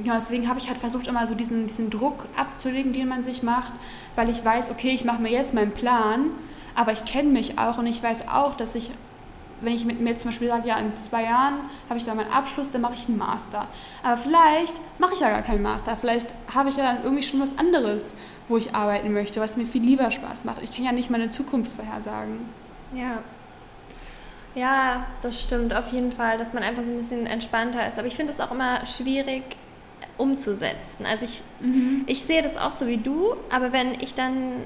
ja, 0.03 0.15
deswegen 0.15 0.47
habe 0.47 0.59
ich 0.59 0.67
halt 0.67 0.77
versucht, 0.77 1.07
immer 1.07 1.27
so 1.27 1.35
diesen, 1.35 1.67
diesen 1.67 1.89
Druck 1.89 2.27
abzulegen, 2.35 2.93
den 2.93 3.07
man 3.07 3.23
sich 3.23 3.43
macht, 3.43 3.73
weil 4.15 4.29
ich 4.29 4.43
weiß, 4.43 4.71
okay, 4.71 4.91
ich 4.91 5.05
mache 5.05 5.21
mir 5.21 5.31
jetzt 5.31 5.53
meinen 5.53 5.71
Plan, 5.71 6.31
aber 6.75 6.91
ich 6.91 7.05
kenne 7.05 7.29
mich 7.29 7.59
auch 7.59 7.77
und 7.77 7.87
ich 7.87 8.01
weiß 8.01 8.27
auch, 8.29 8.55
dass 8.55 8.75
ich 8.75 8.91
wenn 9.61 9.73
ich 9.73 9.85
mit 9.85 9.99
mir 9.99 10.17
zum 10.17 10.29
Beispiel 10.29 10.47
sage, 10.47 10.67
ja, 10.67 10.77
in 10.77 10.95
zwei 10.97 11.23
Jahren 11.23 11.55
habe 11.87 11.97
ich 11.97 12.05
dann 12.05 12.17
meinen 12.17 12.31
Abschluss, 12.31 12.69
dann 12.71 12.81
mache 12.81 12.95
ich 12.95 13.07
einen 13.07 13.17
Master. 13.17 13.67
Aber 14.03 14.17
vielleicht 14.17 14.73
mache 14.97 15.13
ich 15.13 15.19
ja 15.19 15.29
gar 15.29 15.41
keinen 15.41 15.61
Master. 15.61 15.95
Vielleicht 15.95 16.27
habe 16.53 16.69
ich 16.69 16.77
ja 16.77 16.83
dann 16.83 17.03
irgendwie 17.03 17.23
schon 17.23 17.39
was 17.39 17.57
anderes, 17.57 18.15
wo 18.47 18.57
ich 18.57 18.75
arbeiten 18.75 19.13
möchte, 19.13 19.39
was 19.39 19.55
mir 19.57 19.65
viel 19.65 19.83
lieber 19.83 20.09
Spaß 20.11 20.45
macht. 20.45 20.61
Ich 20.61 20.75
kann 20.75 20.83
ja 20.83 20.91
nicht 20.91 21.09
meine 21.09 21.29
Zukunft 21.29 21.71
vorhersagen. 21.71 22.39
Ja. 22.93 23.19
Ja, 24.53 25.05
das 25.21 25.41
stimmt 25.41 25.73
auf 25.73 25.93
jeden 25.93 26.11
Fall, 26.11 26.37
dass 26.37 26.53
man 26.53 26.63
einfach 26.63 26.83
so 26.83 26.89
ein 26.89 26.97
bisschen 26.97 27.25
entspannter 27.25 27.87
ist. 27.87 27.97
Aber 27.97 28.07
ich 28.07 28.15
finde 28.15 28.33
es 28.33 28.39
auch 28.39 28.51
immer 28.51 28.85
schwierig 28.85 29.43
umzusetzen. 30.17 31.05
Also 31.05 31.25
ich, 31.25 31.41
mhm. 31.59 32.03
ich 32.05 32.23
sehe 32.23 32.41
das 32.41 32.57
auch 32.57 32.73
so 32.73 32.87
wie 32.87 32.97
du, 32.97 33.35
aber 33.49 33.71
wenn 33.71 33.93
ich 33.93 34.13
dann 34.13 34.63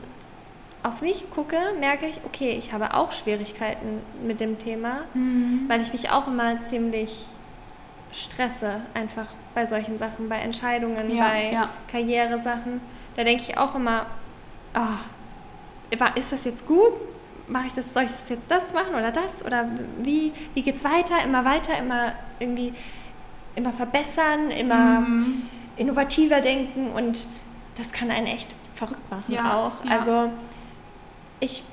auf 0.85 1.01
mich 1.01 1.29
gucke, 1.31 1.57
merke 1.79 2.05
ich, 2.05 2.17
okay, 2.25 2.51
ich 2.51 2.71
habe 2.71 2.93
auch 2.93 3.11
Schwierigkeiten 3.11 4.01
mit 4.25 4.39
dem 4.39 4.59
Thema, 4.59 4.99
mhm. 5.13 5.65
weil 5.67 5.81
ich 5.81 5.91
mich 5.91 6.11
auch 6.11 6.27
immer 6.27 6.61
ziemlich 6.61 7.25
stresse, 8.11 8.81
einfach 8.93 9.25
bei 9.53 9.65
solchen 9.65 9.97
Sachen, 9.97 10.29
bei 10.29 10.37
Entscheidungen, 10.37 11.15
ja, 11.15 11.27
bei 11.27 11.51
ja. 11.51 11.69
Karrieresachen. 11.91 12.81
Da 13.15 13.23
denke 13.23 13.43
ich 13.47 13.57
auch 13.57 13.75
immer, 13.75 14.05
oh, 14.75 15.99
ist 16.15 16.31
das 16.31 16.43
jetzt 16.45 16.65
gut? 16.65 16.93
Mache 17.47 17.67
ich 17.67 17.73
das, 17.73 17.93
soll 17.93 18.03
ich 18.03 18.11
das 18.11 18.29
jetzt 18.29 18.49
das 18.49 18.73
machen 18.73 18.95
oder 18.95 19.11
das? 19.11 19.43
Oder 19.45 19.67
wie, 20.01 20.31
wie 20.53 20.61
geht 20.61 20.75
es 20.75 20.83
weiter? 20.83 21.23
Immer 21.23 21.45
weiter, 21.45 21.77
immer 21.77 22.13
irgendwie 22.39 22.73
immer 23.55 23.73
verbessern, 23.73 24.51
immer 24.51 25.01
mhm. 25.01 25.43
innovativer 25.77 26.41
denken 26.41 26.89
und 26.91 27.27
das 27.77 27.91
kann 27.91 28.11
einen 28.11 28.27
echt 28.27 28.55
verrückt 28.75 29.09
machen 29.09 29.33
ja, 29.33 29.57
auch. 29.57 29.89
Also 29.89 30.31
ich, 31.39 31.63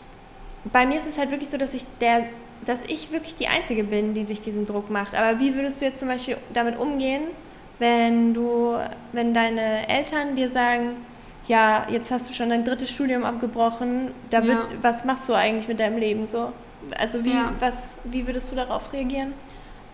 bei 0.65 0.87
mir 0.87 0.99
ist 0.99 1.07
es 1.07 1.19
halt 1.19 1.31
wirklich 1.31 1.51
so, 1.51 1.59
dass 1.59 1.75
ich 1.75 1.85
der, 2.01 2.25
dass 2.65 2.85
ich 2.85 3.13
wirklich 3.13 3.35
die 3.35 3.49
Einzige 3.49 3.85
bin, 3.85 4.15
die 4.15 4.25
sich 4.25 4.41
diesen 4.41 4.67
Druck 4.67 4.91
macht. 4.91 5.15
Aber 5.15 5.41
wie 5.41 5.55
würdest 5.55 5.81
du 5.81 5.85
jetzt 5.85 5.99
zum 5.99 6.09
Beispiel 6.09 6.37
damit 6.53 6.79
umgehen, 6.79 7.23
wenn 7.79 8.35
du, 8.35 8.77
wenn 9.13 9.35
deine 9.35 9.89
Eltern 9.89 10.37
dir 10.37 10.49
sagen, 10.49 10.91
ja, 11.49 11.87
jetzt 11.91 12.11
hast 12.13 12.29
du 12.29 12.33
schon 12.33 12.51
dein 12.51 12.65
drittes 12.65 12.91
Studium 12.91 13.25
abgebrochen, 13.25 14.13
da 14.31 14.45
wird, 14.45 14.59
ja. 14.59 14.67
was 14.81 15.05
machst 15.05 15.29
du 15.29 15.35
eigentlich 15.35 15.67
mit 15.67 15.81
deinem 15.81 15.99
Leben 15.99 16.27
so? 16.27 16.53
Also 16.97 17.25
wie, 17.25 17.35
ja. 17.35 17.53
was, 17.59 17.99
wie 18.05 18.27
würdest 18.27 18.53
du 18.53 18.57
darauf 18.57 18.93
reagieren? 18.93 19.35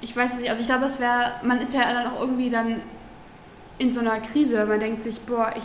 Ich 0.00 0.14
weiß 0.14 0.34
nicht, 0.34 0.50
also 0.50 0.60
ich 0.60 0.68
glaube, 0.68 0.84
es 0.84 1.00
wäre, 1.00 1.32
man 1.42 1.60
ist 1.60 1.72
ja 1.72 1.80
dann 1.92 2.06
auch 2.08 2.20
irgendwie 2.20 2.50
dann 2.50 2.80
in 3.78 3.90
so 3.90 4.00
einer 4.00 4.20
Krise, 4.20 4.66
man 4.66 4.80
denkt 4.80 5.04
sich, 5.04 5.20
boah, 5.20 5.54
ich 5.56 5.64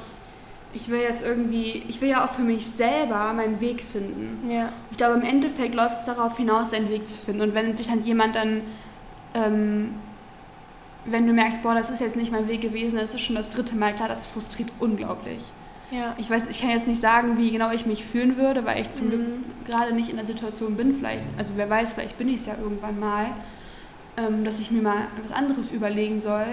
ich 0.73 0.89
will 0.89 0.99
jetzt 0.99 1.23
irgendwie, 1.23 1.83
ich 1.88 2.01
will 2.01 2.09
ja 2.09 2.25
auch 2.25 2.29
für 2.29 2.41
mich 2.41 2.65
selber 2.65 3.31
meinen 3.33 3.62
Weg 3.62 3.81
finden. 3.81 4.49
Ja. 4.49 4.69
Ich 4.91 4.97
glaube, 4.97 5.15
im 5.15 5.23
Endeffekt 5.23 5.75
läuft 5.75 5.99
es 5.99 6.05
darauf 6.05 6.38
hinaus, 6.38 6.71
seinen 6.71 6.89
Weg 6.89 7.07
zu 7.07 7.17
finden. 7.17 7.41
Und 7.41 7.53
wenn 7.53 7.75
sich 7.77 7.88
dann 7.88 8.03
jemand 8.03 8.36
dann, 8.36 8.62
ähm, 9.33 9.93
wenn 11.05 11.27
du 11.27 11.33
merkst, 11.33 11.62
boah, 11.62 11.75
das 11.75 11.89
ist 11.89 12.01
jetzt 12.01 12.15
nicht 12.15 12.31
mein 12.31 12.47
Weg 12.47 12.62
gewesen, 12.62 12.97
das 12.97 13.13
ist 13.13 13.21
schon 13.21 13.36
das 13.36 13.49
dritte 13.49 13.75
Mal, 13.75 13.93
klar, 13.93 14.07
das 14.07 14.25
frustriert 14.25 14.71
unglaublich. 14.79 15.43
Ja. 15.91 16.15
Ich 16.17 16.29
weiß, 16.29 16.43
ich 16.49 16.59
kann 16.59 16.71
jetzt 16.71 16.88
nicht 16.88 17.01
sagen, 17.01 17.38
wie 17.38 17.51
genau 17.51 17.71
ich 17.71 17.86
mich 17.86 18.03
fühlen 18.03 18.38
würde, 18.38 18.65
weil 18.65 18.81
ich 18.81 18.91
zum 18.93 19.07
mhm. 19.07 19.09
Glück 19.09 19.25
gerade 19.65 19.93
nicht 19.93 20.09
in 20.09 20.15
der 20.15 20.25
Situation 20.25 20.75
bin. 20.75 20.95
Vielleicht, 20.95 21.23
also 21.38 21.53
wer 21.55 21.69
weiß, 21.69 21.93
vielleicht 21.93 22.17
bin 22.17 22.29
ich 22.29 22.38
es 22.38 22.45
ja 22.47 22.55
irgendwann 22.59 22.99
mal, 22.99 23.27
ähm, 24.17 24.43
dass 24.43 24.59
ich 24.59 24.71
mir 24.71 24.81
mal 24.81 25.07
was 25.21 25.36
anderes 25.36 25.71
überlegen 25.71 26.19
soll, 26.19 26.45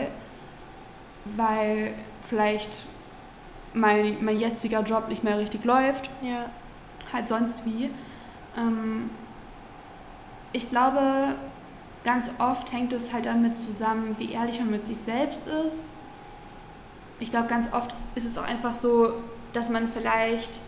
weil 1.36 1.94
vielleicht 2.28 2.84
mein, 3.74 4.24
mein 4.24 4.38
jetziger 4.38 4.82
Job 4.82 5.08
nicht 5.08 5.24
mehr 5.24 5.38
richtig 5.38 5.64
läuft. 5.64 6.10
Ja. 6.22 6.46
Halt 7.12 7.26
sonst 7.26 7.64
wie. 7.64 7.90
Ähm, 8.56 9.10
ich 10.52 10.70
glaube, 10.70 11.34
ganz 12.04 12.26
oft 12.38 12.72
hängt 12.72 12.92
es 12.92 13.12
halt 13.12 13.26
damit 13.26 13.56
zusammen, 13.56 14.16
wie 14.18 14.32
ehrlich 14.32 14.58
man 14.58 14.70
mit 14.70 14.86
sich 14.86 14.98
selbst 14.98 15.46
ist. 15.46 15.90
Ich 17.20 17.30
glaube, 17.30 17.48
ganz 17.48 17.72
oft 17.72 17.94
ist 18.14 18.26
es 18.26 18.38
auch 18.38 18.44
einfach 18.44 18.74
so, 18.74 19.12
dass 19.52 19.68
man 19.68 19.88
vielleicht 19.90 20.60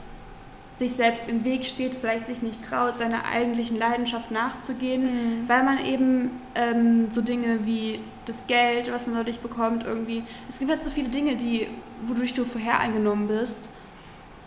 sich 0.77 0.93
selbst 0.93 1.29
im 1.29 1.45
Weg 1.45 1.65
steht, 1.65 1.95
vielleicht 1.95 2.27
sich 2.27 2.43
nicht 2.43 2.65
traut, 2.65 2.99
seiner 2.99 3.25
eigentlichen 3.25 3.79
Leidenschaft 3.79 4.31
nachzugehen, 4.31 5.03
mhm. 5.03 5.49
weil 5.49 5.63
man 5.65 5.85
eben 5.85 6.31
ähm, 6.55 7.11
so 7.11 7.21
Dinge 7.21 7.61
wie 7.65 8.01
das 8.25 8.47
Geld, 8.47 8.91
was 8.93 9.07
man 9.07 9.17
dadurch 9.17 9.41
bekommt, 9.41 9.85
irgendwie. 9.85 10.23
Es 10.49 10.59
gibt 10.59 10.71
halt 10.71 10.83
so 10.83 10.91
viele 10.91 11.09
Dinge, 11.09 11.37
die, 11.37 11.69
wodurch 12.03 12.35
du 12.35 12.45
vorhereingenommen 12.45 13.29
bist. 13.29 13.69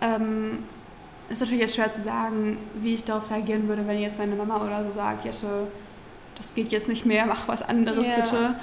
Ähm, 0.02 0.60
ist 1.30 1.42
natürlich 1.42 1.62
jetzt 1.62 1.76
schwer 1.76 1.92
zu 1.92 2.02
sagen, 2.02 2.58
wie 2.76 2.94
ich 2.94 3.04
darauf 3.04 3.30
reagieren 3.30 3.68
würde, 3.68 3.88
wenn 3.88 4.00
jetzt 4.00 4.20
meine 4.20 4.36
Mama 4.36 4.64
oder 4.64 4.84
so 4.84 4.92
sagt, 4.92 5.26
Jette, 5.26 5.68
das 6.38 6.54
geht 6.54 6.72
jetzt 6.72 6.88
nicht 6.88 7.06
mehr, 7.06 7.26
mach 7.26 7.48
was 7.48 7.62
anderes 7.62 8.08
yeah. 8.08 8.16
bitte. 8.16 8.56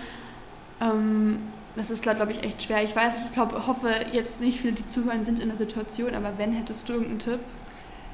Ähm, 0.80 1.38
das 1.76 1.90
ist, 1.90 2.02
glaube 2.02 2.30
ich, 2.32 2.42
echt 2.42 2.62
schwer. 2.62 2.82
Ich 2.82 2.94
weiß, 2.94 3.24
ich 3.26 3.32
glaube, 3.32 3.66
hoffe 3.66 3.94
jetzt 4.12 4.40
nicht 4.40 4.60
viele, 4.60 4.74
die 4.74 4.84
zuhören, 4.84 5.24
sind 5.24 5.40
in 5.40 5.48
der 5.48 5.56
Situation, 5.56 6.14
aber 6.14 6.36
wenn, 6.36 6.52
hättest 6.52 6.88
du 6.88 6.94
irgendeinen 6.94 7.18
Tipp? 7.18 7.40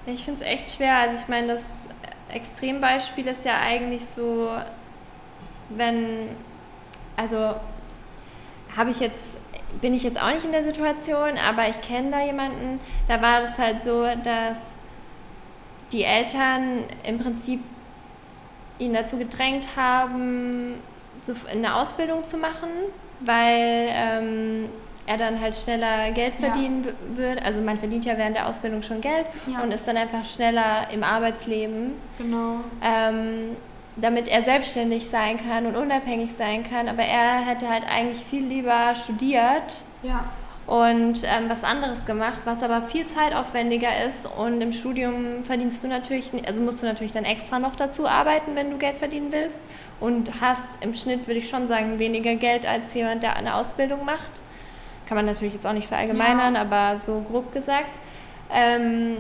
Ich 0.07 0.25
finde 0.25 0.41
es 0.41 0.47
echt 0.47 0.71
schwer. 0.71 0.97
Also 0.97 1.17
ich 1.21 1.29
meine, 1.29 1.49
das 1.49 1.87
Extrembeispiel 2.29 3.27
ist 3.27 3.45
ja 3.45 3.59
eigentlich 3.61 4.05
so, 4.07 4.51
wenn, 5.71 6.29
also 7.17 7.55
habe 8.77 8.91
ich 8.91 9.01
jetzt, 9.01 9.39
bin 9.81 9.93
ich 9.93 10.03
jetzt 10.05 10.23
auch 10.23 10.31
nicht 10.31 10.45
in 10.45 10.53
der 10.53 10.63
Situation, 10.63 11.37
aber 11.49 11.69
ich 11.69 11.81
kenne 11.81 12.11
da 12.11 12.25
jemanden, 12.25 12.81
da 13.09 13.21
war 13.21 13.41
das 13.41 13.59
halt 13.59 13.83
so, 13.83 14.07
dass 14.23 14.61
die 15.93 16.05
Eltern 16.05 16.85
im 17.03 17.19
Prinzip 17.19 17.61
ihn 18.79 18.93
dazu 18.93 19.17
gedrängt 19.17 19.69
haben, 19.77 20.75
eine 21.51 21.75
Ausbildung 21.75 22.23
zu 22.25 22.37
machen, 22.37 22.69
weil 23.21 23.89
ähm, 23.91 24.69
er 25.07 25.17
dann 25.17 25.41
halt 25.41 25.57
schneller 25.57 26.11
Geld 26.11 26.35
verdienen 26.35 26.85
ja. 26.85 27.17
würde. 27.17 27.43
Also 27.43 27.61
man 27.63 27.79
verdient 27.79 28.05
ja 28.05 28.19
während 28.19 28.37
der 28.37 28.47
Ausbildung 28.47 28.83
schon 28.83 29.01
Geld 29.01 29.27
ja. 29.47 29.63
und 29.63 29.73
ist 29.73 29.89
dann 29.89 29.97
einfach 29.97 30.25
schneller 30.25 30.89
im 30.93 31.03
Arbeitsleben. 31.03 31.93
Genau. 32.19 32.61
Ähm, 32.83 33.57
damit 34.01 34.29
er 34.29 34.43
selbstständig 34.43 35.09
sein 35.09 35.39
kann 35.39 35.67
und 35.67 35.77
unabhängig 35.77 36.31
sein 36.37 36.63
kann. 36.63 36.89
Aber 36.89 37.03
er 37.03 37.41
hätte 37.41 37.69
halt 37.69 37.85
eigentlich 37.89 38.25
viel 38.25 38.45
lieber 38.45 38.95
studiert. 38.95 39.83
Ja. 40.03 40.25
Und 40.67 41.23
ähm, 41.25 41.49
was 41.49 41.65
anderes 41.65 42.05
gemacht, 42.05 42.41
was 42.45 42.63
aber 42.63 42.83
viel 42.83 43.07
zeitaufwendiger 43.07 44.05
ist. 44.07 44.27
Und 44.27 44.61
im 44.61 44.75
Studium 44.75 45.43
verdienst 45.43 45.83
du 45.83 45.89
natürlich, 45.89 46.31
also 46.47 46.61
musst 46.61 46.83
du 46.83 46.87
natürlich 46.87 47.13
dann 47.13 47.25
extra 47.25 47.59
noch 47.59 47.75
dazu 47.75 48.07
arbeiten, 48.07 48.55
wenn 48.55 48.71
du 48.71 48.77
Geld 48.77 48.99
verdienen 48.99 49.33
willst. 49.33 49.63
Und 50.01 50.41
hast 50.41 50.83
im 50.83 50.95
Schnitt, 50.95 51.27
würde 51.27 51.39
ich 51.39 51.49
schon 51.49 51.67
sagen, 51.69 51.99
weniger 51.99 52.37
Geld 52.37 52.67
als 52.67 52.95
jemand, 52.95 53.23
der 53.23 53.37
eine 53.37 53.55
Ausbildung 53.55 54.05
macht 54.05 54.33
kann 55.09 55.17
man 55.17 55.25
natürlich 55.25 55.55
jetzt 55.55 55.67
auch 55.67 55.73
nicht 55.73 55.89
verallgemeinern, 55.89 56.55
ja. 56.55 56.61
aber 56.61 56.99
so 56.99 57.21
grob 57.21 57.53
gesagt. 57.53 57.89
Ähm, 58.53 59.17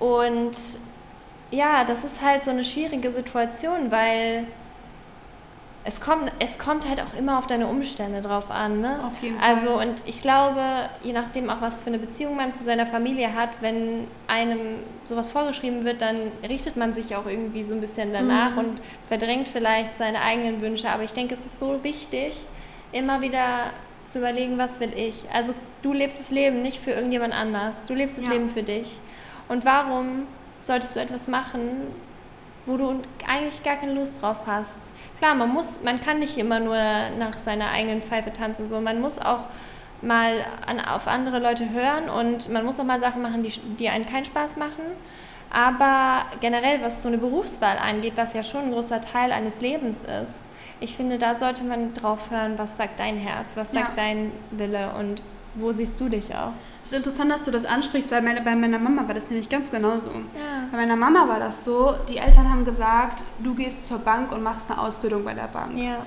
und 0.00 0.52
ja, 1.52 1.84
das 1.84 2.02
ist 2.02 2.20
halt 2.20 2.42
so 2.42 2.50
eine 2.50 2.64
schwierige 2.64 3.12
Situation, 3.12 3.90
weil 3.90 4.46
es 5.82 6.00
kommt, 6.00 6.30
es 6.40 6.58
kommt 6.58 6.86
halt 6.86 7.00
auch 7.00 7.18
immer 7.18 7.38
auf 7.38 7.46
deine 7.46 7.66
Umstände 7.66 8.20
drauf 8.20 8.50
an. 8.50 8.80
Ne? 8.80 9.02
Auf 9.06 9.22
jeden 9.22 9.38
Fall. 9.38 9.54
Also, 9.54 9.80
und 9.80 10.02
ich 10.04 10.20
glaube, 10.20 10.60
je 11.02 11.12
nachdem 11.12 11.48
auch, 11.48 11.62
was 11.62 11.82
für 11.82 11.88
eine 11.88 11.98
Beziehung 11.98 12.36
man 12.36 12.52
zu 12.52 12.64
seiner 12.64 12.86
Familie 12.86 13.34
hat, 13.34 13.48
wenn 13.60 14.06
einem 14.26 14.58
sowas 15.06 15.30
vorgeschrieben 15.30 15.84
wird, 15.84 16.02
dann 16.02 16.16
richtet 16.46 16.76
man 16.76 16.92
sich 16.92 17.16
auch 17.16 17.24
irgendwie 17.24 17.62
so 17.62 17.74
ein 17.74 17.80
bisschen 17.80 18.12
danach 18.12 18.52
mhm. 18.52 18.58
und 18.58 18.80
verdrängt 19.08 19.48
vielleicht 19.48 19.96
seine 19.96 20.20
eigenen 20.20 20.60
Wünsche. 20.60 20.90
Aber 20.90 21.02
ich 21.02 21.12
denke, 21.12 21.32
es 21.32 21.46
ist 21.46 21.58
so 21.58 21.82
wichtig, 21.82 22.36
immer 22.92 23.22
wieder 23.22 23.70
zu 24.04 24.18
überlegen, 24.18 24.58
was 24.58 24.80
will 24.80 24.92
ich. 24.94 25.24
Also 25.32 25.54
du 25.82 25.94
lebst 25.94 26.20
das 26.20 26.30
Leben 26.30 26.60
nicht 26.60 26.82
für 26.82 26.90
irgendjemand 26.90 27.32
anders, 27.32 27.86
du 27.86 27.94
lebst 27.94 28.18
das 28.18 28.26
ja. 28.26 28.32
Leben 28.32 28.50
für 28.50 28.62
dich. 28.62 28.98
Und 29.48 29.64
warum 29.64 30.26
solltest 30.62 30.94
du 30.94 31.00
etwas 31.00 31.26
machen, 31.26 31.60
wo 32.70 32.76
du 32.76 33.00
eigentlich 33.26 33.62
gar 33.62 33.76
keine 33.76 33.94
Lust 33.94 34.22
drauf 34.22 34.46
hast? 34.46 34.80
Klar, 35.18 35.34
man 35.34 35.48
muss, 35.50 35.82
man 35.82 36.00
kann 36.00 36.20
nicht 36.20 36.38
immer 36.38 36.60
nur 36.60 36.76
nach 37.18 37.36
seiner 37.36 37.70
eigenen 37.70 38.00
Pfeife 38.00 38.32
tanzen, 38.32 38.68
so 38.68 38.80
man 38.80 39.00
muss 39.00 39.18
auch 39.18 39.46
mal 40.02 40.32
an, 40.66 40.80
auf 40.80 41.08
andere 41.08 41.40
Leute 41.40 41.68
hören 41.70 42.08
und 42.08 42.48
man 42.50 42.64
muss 42.64 42.78
auch 42.78 42.84
mal 42.84 43.00
Sachen 43.00 43.22
machen, 43.22 43.42
die, 43.42 43.52
die 43.78 43.88
einen 43.88 44.06
keinen 44.06 44.24
Spaß 44.24 44.56
machen. 44.56 44.84
Aber 45.50 46.24
generell, 46.40 46.80
was 46.80 47.02
so 47.02 47.08
eine 47.08 47.18
Berufswahl 47.18 47.76
angeht, 47.76 48.12
was 48.14 48.34
ja 48.34 48.44
schon 48.44 48.66
ein 48.66 48.72
großer 48.72 49.00
Teil 49.00 49.32
eines 49.32 49.60
Lebens 49.60 50.04
ist, 50.04 50.44
ich 50.78 50.96
finde, 50.96 51.18
da 51.18 51.34
sollte 51.34 51.64
man 51.64 51.92
drauf 51.92 52.30
hören, 52.30 52.56
was 52.56 52.76
sagt 52.76 53.00
dein 53.00 53.16
Herz, 53.18 53.56
was 53.56 53.72
sagt 53.72 53.96
ja. 53.98 54.04
dein 54.04 54.30
Wille 54.52 54.92
und 54.98 55.22
wo 55.54 55.72
siehst 55.72 56.00
du 56.00 56.08
dich 56.08 56.34
auch. 56.34 56.52
Es 56.90 56.96
ist 56.96 57.06
interessant, 57.06 57.30
dass 57.30 57.44
du 57.44 57.52
das 57.52 57.64
ansprichst, 57.64 58.10
weil 58.10 58.20
meine, 58.20 58.40
bei 58.40 58.56
meiner 58.56 58.80
Mama 58.80 59.06
war 59.06 59.14
das 59.14 59.30
nämlich 59.30 59.48
ganz 59.48 59.70
genauso. 59.70 60.08
Ja. 60.08 60.66
Bei 60.72 60.78
meiner 60.78 60.96
Mama 60.96 61.28
war 61.28 61.38
das 61.38 61.64
so, 61.64 61.94
die 62.08 62.16
Eltern 62.16 62.50
haben 62.50 62.64
gesagt, 62.64 63.22
du 63.38 63.54
gehst 63.54 63.86
zur 63.86 63.98
Bank 63.98 64.32
und 64.32 64.42
machst 64.42 64.68
eine 64.68 64.80
Ausbildung 64.80 65.22
bei 65.22 65.32
der 65.32 65.46
Bank. 65.46 65.78
Ja 65.78 65.98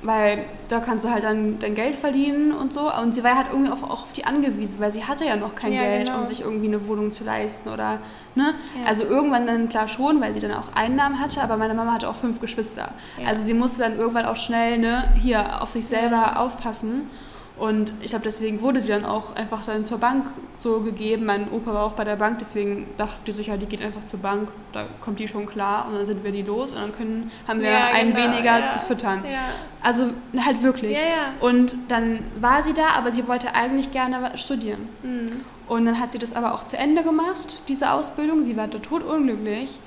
weil 0.00 0.44
da 0.68 0.78
kannst 0.78 1.04
du 1.04 1.10
halt 1.10 1.24
dann 1.24 1.58
dein 1.58 1.74
Geld 1.74 1.96
verdienen 1.96 2.52
und 2.52 2.72
so. 2.72 2.92
Und 2.92 3.16
sie 3.16 3.24
war 3.24 3.36
halt 3.36 3.48
irgendwie 3.50 3.72
auf, 3.72 3.82
auch 3.82 4.04
auf 4.04 4.12
die 4.12 4.24
angewiesen, 4.24 4.76
weil 4.78 4.92
sie 4.92 5.02
hatte 5.02 5.24
ja 5.24 5.34
noch 5.34 5.56
kein 5.56 5.72
ja, 5.72 5.82
Geld, 5.82 6.06
genau. 6.06 6.20
um 6.20 6.24
sich 6.24 6.42
irgendwie 6.42 6.68
eine 6.68 6.86
Wohnung 6.86 7.12
zu 7.12 7.24
leisten 7.24 7.68
oder, 7.68 7.98
ne? 8.36 8.54
Also 8.86 9.02
irgendwann 9.02 9.48
dann 9.48 9.68
klar 9.68 9.88
schon, 9.88 10.20
weil 10.20 10.32
sie 10.32 10.38
dann 10.38 10.52
auch 10.52 10.72
Einnahmen 10.72 11.18
hatte, 11.18 11.42
aber 11.42 11.56
meine 11.56 11.74
Mama 11.74 11.94
hatte 11.94 12.08
auch 12.08 12.14
fünf 12.14 12.38
Geschwister. 12.40 12.90
Also 13.26 13.42
sie 13.42 13.54
musste 13.54 13.80
dann 13.80 13.96
irgendwann 13.98 14.26
auch 14.26 14.36
schnell, 14.36 14.78
ne, 14.78 15.12
hier 15.20 15.60
auf 15.62 15.72
sich 15.72 15.86
selber 15.86 16.38
aufpassen. 16.38 17.10
Und 17.58 17.92
ich 18.00 18.08
glaube, 18.08 18.24
deswegen 18.24 18.62
wurde 18.62 18.80
sie 18.80 18.88
dann 18.88 19.04
auch 19.04 19.34
einfach 19.34 19.64
dann 19.64 19.84
zur 19.84 19.98
Bank 19.98 20.26
so 20.60 20.80
gegeben. 20.80 21.24
Mein 21.26 21.50
Opa 21.50 21.74
war 21.74 21.82
auch 21.82 21.92
bei 21.92 22.04
der 22.04 22.16
Bank, 22.16 22.38
deswegen 22.38 22.86
dachte 22.96 23.16
die 23.26 23.32
sich 23.32 23.48
ja, 23.48 23.56
die 23.56 23.66
geht 23.66 23.82
einfach 23.82 24.04
zur 24.08 24.20
Bank, 24.20 24.48
da 24.72 24.84
kommt 25.00 25.18
die 25.18 25.28
schon 25.28 25.46
klar 25.46 25.86
und 25.88 25.94
dann 25.94 26.06
sind 26.06 26.22
wir 26.22 26.32
die 26.32 26.42
los 26.42 26.70
und 26.70 26.78
dann 26.78 26.92
können, 26.92 27.30
haben 27.46 27.60
wir 27.60 27.70
ja, 27.70 27.86
einen 27.92 28.14
genau, 28.14 28.32
weniger 28.32 28.60
ja. 28.60 28.66
zu 28.66 28.78
füttern. 28.78 29.24
Ja. 29.24 29.40
Also 29.82 30.10
halt 30.44 30.62
wirklich. 30.62 30.98
Und 31.40 31.76
dann 31.88 32.20
war 32.40 32.62
sie 32.62 32.74
da, 32.74 32.90
aber 32.96 33.10
sie 33.10 33.26
wollte 33.26 33.54
eigentlich 33.54 33.90
gerne 33.90 34.36
studieren. 34.36 34.88
Mhm. 35.02 35.44
Und 35.68 35.84
dann 35.84 36.00
hat 36.00 36.12
sie 36.12 36.18
das 36.18 36.34
aber 36.34 36.54
auch 36.54 36.64
zu 36.64 36.76
Ende 36.76 37.02
gemacht, 37.02 37.62
diese 37.68 37.92
Ausbildung. 37.92 38.42
Sie 38.42 38.56
war 38.56 38.70
totunglücklich, 38.70 39.78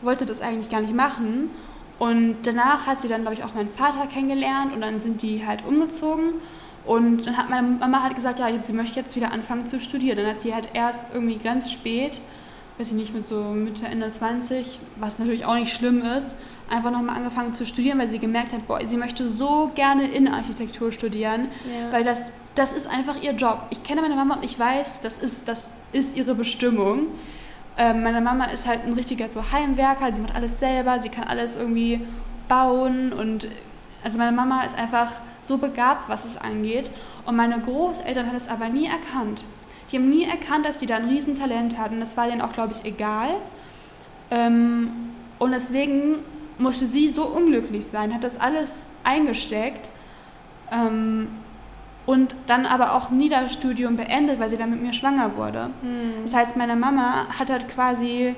wollte 0.00 0.26
das 0.26 0.40
eigentlich 0.40 0.70
gar 0.70 0.80
nicht 0.80 0.94
machen. 0.94 1.50
Und 1.98 2.36
danach 2.44 2.86
hat 2.86 3.00
sie 3.00 3.08
dann, 3.08 3.22
glaube 3.22 3.34
ich, 3.34 3.44
auch 3.44 3.54
meinen 3.54 3.70
Vater 3.70 4.06
kennengelernt 4.06 4.74
und 4.74 4.80
dann 4.80 5.00
sind 5.00 5.22
die 5.22 5.46
halt 5.46 5.64
umgezogen. 5.66 6.34
Und 6.86 7.26
dann 7.26 7.36
hat 7.36 7.50
meine 7.50 7.66
Mama 7.66 8.02
halt 8.02 8.14
gesagt, 8.14 8.38
ja, 8.38 8.46
sie 8.62 8.72
möchte 8.72 9.00
jetzt 9.00 9.16
wieder 9.16 9.32
anfangen 9.32 9.68
zu 9.68 9.80
studieren. 9.80 10.18
Dann 10.18 10.26
hat 10.26 10.40
sie 10.40 10.54
halt 10.54 10.68
erst 10.72 11.06
irgendwie 11.12 11.36
ganz 11.36 11.72
spät, 11.72 12.20
weiß 12.78 12.88
ich 12.88 12.94
nicht, 12.94 13.12
mit 13.12 13.26
so 13.26 13.42
Mitte, 13.42 13.86
Ende 13.86 14.08
20, 14.08 14.78
was 14.96 15.18
natürlich 15.18 15.44
auch 15.44 15.56
nicht 15.56 15.74
schlimm 15.74 16.02
ist, 16.02 16.36
einfach 16.70 16.92
nochmal 16.92 17.16
angefangen 17.16 17.54
zu 17.54 17.66
studieren, 17.66 17.98
weil 17.98 18.08
sie 18.08 18.20
gemerkt 18.20 18.52
hat, 18.52 18.66
boah, 18.68 18.80
sie 18.86 18.96
möchte 18.96 19.28
so 19.28 19.72
gerne 19.74 20.08
Innenarchitektur 20.08 20.92
studieren, 20.92 21.48
ja. 21.64 21.92
weil 21.92 22.04
das, 22.04 22.32
das 22.54 22.72
ist 22.72 22.88
einfach 22.88 23.20
ihr 23.20 23.32
Job. 23.32 23.62
Ich 23.70 23.82
kenne 23.82 24.02
meine 24.02 24.14
Mama 24.14 24.36
und 24.36 24.44
ich 24.44 24.58
weiß, 24.58 25.00
das 25.00 25.18
ist, 25.18 25.48
das 25.48 25.70
ist 25.92 26.16
ihre 26.16 26.36
Bestimmung. 26.36 27.06
Ähm, 27.78 28.04
meine 28.04 28.20
Mama 28.20 28.44
ist 28.46 28.66
halt 28.66 28.84
ein 28.86 28.92
richtiger 28.92 29.28
so 29.28 29.42
Heimwerker, 29.52 30.14
sie 30.14 30.22
macht 30.22 30.36
alles 30.36 30.60
selber, 30.60 31.00
sie 31.00 31.08
kann 31.08 31.24
alles 31.24 31.56
irgendwie 31.56 32.00
bauen 32.48 33.12
und 33.12 33.48
also 34.04 34.18
meine 34.18 34.32
Mama 34.32 34.62
ist 34.62 34.78
einfach 34.78 35.10
so 35.46 35.58
begabt, 35.58 36.08
was 36.08 36.24
es 36.24 36.36
angeht. 36.36 36.90
Und 37.24 37.36
meine 37.36 37.60
Großeltern 37.60 38.26
haben 38.26 38.36
es 38.36 38.48
aber 38.48 38.68
nie 38.68 38.86
erkannt. 38.86 39.44
Die 39.90 39.96
haben 39.96 40.08
nie 40.08 40.24
erkannt, 40.24 40.66
dass 40.66 40.80
sie 40.80 40.86
da 40.86 40.96
ein 40.96 41.08
Riesentalent 41.08 41.78
hatten. 41.78 42.00
Das 42.00 42.16
war 42.16 42.26
denen 42.26 42.40
auch, 42.40 42.52
glaube 42.52 42.72
ich, 42.72 42.84
egal. 42.84 43.30
Ähm, 44.30 44.90
und 45.38 45.52
deswegen 45.52 46.16
musste 46.58 46.86
sie 46.86 47.08
so 47.08 47.24
unglücklich 47.24 47.86
sein, 47.86 48.14
hat 48.14 48.24
das 48.24 48.40
alles 48.40 48.86
eingesteckt 49.04 49.90
ähm, 50.72 51.28
und 52.06 52.34
dann 52.46 52.66
aber 52.66 52.94
auch 52.94 53.10
nie 53.10 53.28
das 53.28 53.52
Studium 53.52 53.96
beendet, 53.96 54.40
weil 54.40 54.48
sie 54.48 54.56
dann 54.56 54.70
mit 54.70 54.82
mir 54.82 54.92
schwanger 54.92 55.36
wurde. 55.36 55.70
Mhm. 55.82 56.22
Das 56.22 56.34
heißt, 56.34 56.56
meine 56.56 56.76
Mama 56.76 57.26
hat 57.38 57.50
halt 57.50 57.68
quasi 57.68 58.34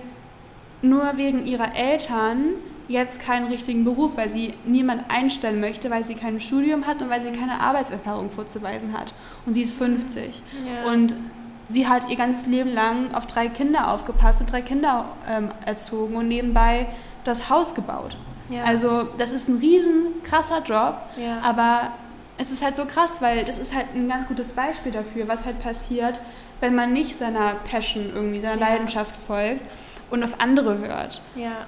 nur 0.83 1.16
wegen 1.16 1.47
ihrer 1.47 1.75
Eltern 1.75 2.55
jetzt 2.88 3.20
keinen 3.20 3.48
richtigen 3.48 3.85
Beruf, 3.85 4.16
weil 4.16 4.31
sie 4.31 4.55
niemand 4.64 5.05
einstellen 5.11 5.61
möchte, 5.61 5.90
weil 5.90 6.05
sie 6.05 6.14
kein 6.14 6.40
Studium 6.40 6.87
hat 6.87 7.03
und 7.03 7.11
weil 7.11 7.22
sie 7.22 7.31
keine 7.33 7.61
Arbeitserfahrung 7.61 8.31
vorzuweisen 8.31 8.98
hat. 8.98 9.12
Und 9.46 9.55
sie 9.55 9.62
ist 9.62 9.77
50. 9.77 10.42
Ja. 10.66 10.90
Und 10.90 11.14
sie 11.70 11.87
hat 11.87 12.09
ihr 12.09 12.16
ganzes 12.16 12.46
Leben 12.46 12.72
lang 12.72 13.14
auf 13.14 13.27
drei 13.27 13.48
Kinder 13.48 13.92
aufgepasst 13.92 14.40
und 14.40 14.51
drei 14.51 14.62
Kinder 14.62 15.11
ähm, 15.29 15.51
erzogen 15.66 16.16
und 16.16 16.29
nebenbei 16.29 16.87
das 17.24 17.51
Haus 17.51 17.74
gebaut. 17.74 18.16
Ja. 18.48 18.64
Also 18.64 19.05
das 19.18 19.33
ist 19.33 19.48
ein 19.48 19.59
riesen 19.59 20.22
krasser 20.24 20.62
Job, 20.62 21.03
ja. 21.18 21.40
aber 21.42 21.92
es 22.38 22.51
ist 22.51 22.64
halt 22.64 22.77
so 22.77 22.87
krass, 22.87 23.20
weil 23.20 23.44
das 23.44 23.59
ist 23.59 23.74
halt 23.74 23.87
ein 23.94 24.09
ganz 24.09 24.27
gutes 24.29 24.53
Beispiel 24.53 24.92
dafür, 24.92 25.29
was 25.29 25.44
halt 25.44 25.62
passiert, 25.62 26.20
wenn 26.61 26.74
man 26.74 26.92
nicht 26.92 27.14
seiner 27.16 27.55
Passion 27.70 28.11
irgendwie, 28.14 28.40
seiner 28.40 28.57
Leidenschaft 28.57 29.14
folgt 29.14 29.61
und 30.11 30.22
auf 30.24 30.40
andere 30.40 30.79
hört. 30.79 31.20
Ja. 31.35 31.66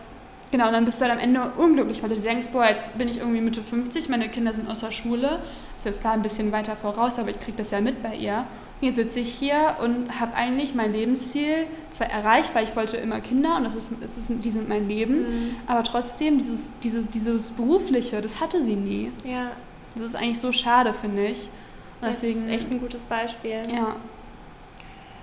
Genau, 0.50 0.66
und 0.66 0.72
dann 0.72 0.84
bist 0.84 1.00
du 1.00 1.04
halt 1.04 1.14
am 1.14 1.20
Ende 1.20 1.52
unglücklich, 1.56 2.02
weil 2.02 2.10
du 2.10 2.16
denkst, 2.16 2.48
boah, 2.52 2.66
jetzt 2.66 2.96
bin 2.98 3.08
ich 3.08 3.18
irgendwie 3.18 3.40
Mitte 3.40 3.62
50, 3.62 4.08
meine 4.08 4.28
Kinder 4.28 4.52
sind 4.52 4.68
aus 4.68 4.80
der 4.80 4.90
Schule, 4.90 5.38
ist 5.76 5.84
jetzt 5.84 6.00
klar 6.00 6.14
ein 6.14 6.22
bisschen 6.22 6.50
weiter 6.50 6.74
voraus, 6.74 7.18
aber 7.18 7.30
ich 7.30 7.38
kriege 7.38 7.58
das 7.58 7.70
ja 7.70 7.80
mit 7.80 8.02
bei 8.02 8.16
ihr. 8.16 8.44
Und 8.80 8.86
jetzt 8.86 8.96
sitze 8.96 9.20
ich 9.20 9.32
hier 9.32 9.76
und 9.84 10.20
habe 10.20 10.34
eigentlich 10.34 10.74
mein 10.74 10.92
Lebensziel 10.92 11.66
zwar 11.90 12.08
erreicht, 12.08 12.54
weil 12.54 12.64
ich 12.64 12.74
wollte 12.74 12.96
immer 12.96 13.20
Kinder 13.20 13.56
und 13.56 13.64
das 13.64 13.76
ist, 13.76 13.92
das 14.00 14.16
ist, 14.16 14.32
die 14.42 14.50
sind 14.50 14.68
mein 14.68 14.88
Leben, 14.88 15.20
mhm. 15.20 15.56
aber 15.66 15.84
trotzdem 15.84 16.38
dieses, 16.38 16.70
dieses, 16.82 17.08
dieses 17.08 17.50
Berufliche, 17.50 18.20
das 18.20 18.40
hatte 18.40 18.64
sie 18.64 18.76
nie. 18.76 19.12
Ja. 19.24 19.52
Das 19.94 20.04
ist 20.06 20.16
eigentlich 20.16 20.40
so 20.40 20.50
schade, 20.50 20.92
finde 20.92 21.26
ich. 21.26 21.48
Das 22.00 22.20
Deswegen, 22.20 22.46
ist 22.46 22.50
echt 22.50 22.70
ein 22.70 22.80
gutes 22.80 23.04
Beispiel. 23.04 23.62
Ja. 23.72 23.96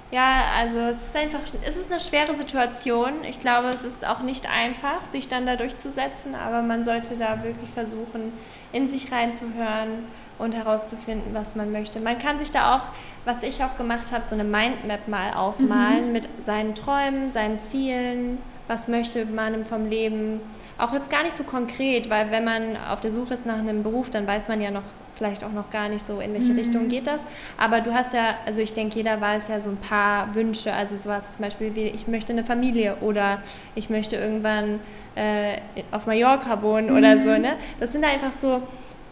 Ja, 0.09 0.43
also 0.57 0.79
es 0.79 1.07
ist 1.07 1.15
einfach, 1.17 1.39
es 1.67 1.75
ist 1.75 1.91
eine 1.91 1.99
schwere 1.99 2.33
Situation. 2.33 3.11
Ich 3.29 3.41
glaube, 3.41 3.67
es 3.69 3.81
ist 3.81 4.07
auch 4.07 4.21
nicht 4.21 4.47
einfach, 4.49 5.03
sich 5.03 5.27
dann 5.27 5.45
da 5.45 5.57
durchzusetzen, 5.57 6.33
aber 6.33 6.61
man 6.61 6.85
sollte 6.85 7.17
da 7.17 7.43
wirklich 7.43 7.69
versuchen, 7.69 8.31
in 8.71 8.87
sich 8.87 9.11
reinzuhören 9.11 10.05
und 10.39 10.53
herauszufinden, 10.53 11.33
was 11.33 11.55
man 11.55 11.71
möchte. 11.71 11.99
Man 11.99 12.19
kann 12.19 12.39
sich 12.39 12.51
da 12.51 12.75
auch, 12.75 12.91
was 13.25 13.43
ich 13.43 13.63
auch 13.63 13.75
gemacht 13.75 14.11
habe, 14.11 14.23
so 14.23 14.35
eine 14.35 14.45
Mindmap 14.45 15.07
mal 15.07 15.33
aufmalen 15.33 16.07
mhm. 16.07 16.11
mit 16.13 16.45
seinen 16.45 16.73
Träumen, 16.73 17.29
seinen 17.29 17.59
Zielen, 17.59 18.37
was 18.67 18.87
möchte 18.87 19.25
man 19.25 19.65
vom 19.65 19.89
Leben. 19.89 20.39
Auch 20.77 20.93
jetzt 20.93 21.09
gar 21.09 21.23
nicht 21.23 21.33
so 21.33 21.43
konkret, 21.43 22.09
weil 22.09 22.31
wenn 22.31 22.45
man 22.45 22.77
auf 22.89 23.01
der 23.01 23.11
Suche 23.11 23.33
ist 23.33 23.45
nach 23.45 23.57
einem 23.57 23.83
Beruf, 23.83 24.09
dann 24.09 24.27
weiß 24.27 24.47
man 24.47 24.61
ja 24.61 24.71
noch 24.71 24.83
vielleicht 25.17 25.43
auch 25.43 25.51
noch 25.51 25.69
gar 25.69 25.89
nicht 25.89 26.05
so, 26.05 26.19
in 26.19 26.33
welche 26.33 26.53
mhm. 26.53 26.59
Richtung 26.59 26.89
geht 26.89 27.07
das. 27.07 27.25
Aber 27.57 27.81
du 27.81 27.93
hast 27.93 28.13
ja, 28.13 28.35
also 28.45 28.61
ich 28.61 28.73
denke, 28.73 28.97
jeder 28.97 29.19
weiß 29.19 29.47
ja 29.49 29.59
so 29.59 29.69
ein 29.69 29.77
paar 29.77 30.33
Wünsche, 30.35 30.73
also 30.73 30.95
sowas 30.95 31.33
zum 31.33 31.43
Beispiel 31.43 31.75
wie, 31.75 31.87
ich 31.87 32.07
möchte 32.07 32.33
eine 32.33 32.43
Familie 32.43 32.97
oder 33.01 33.41
ich 33.75 33.89
möchte 33.89 34.15
irgendwann 34.15 34.79
äh, 35.15 35.57
auf 35.91 36.05
Mallorca 36.05 36.61
wohnen 36.61 36.91
mhm. 36.91 36.97
oder 36.97 37.17
so, 37.17 37.37
ne? 37.37 37.53
Das 37.79 37.91
sind 37.91 38.03
einfach 38.03 38.31
so 38.31 38.61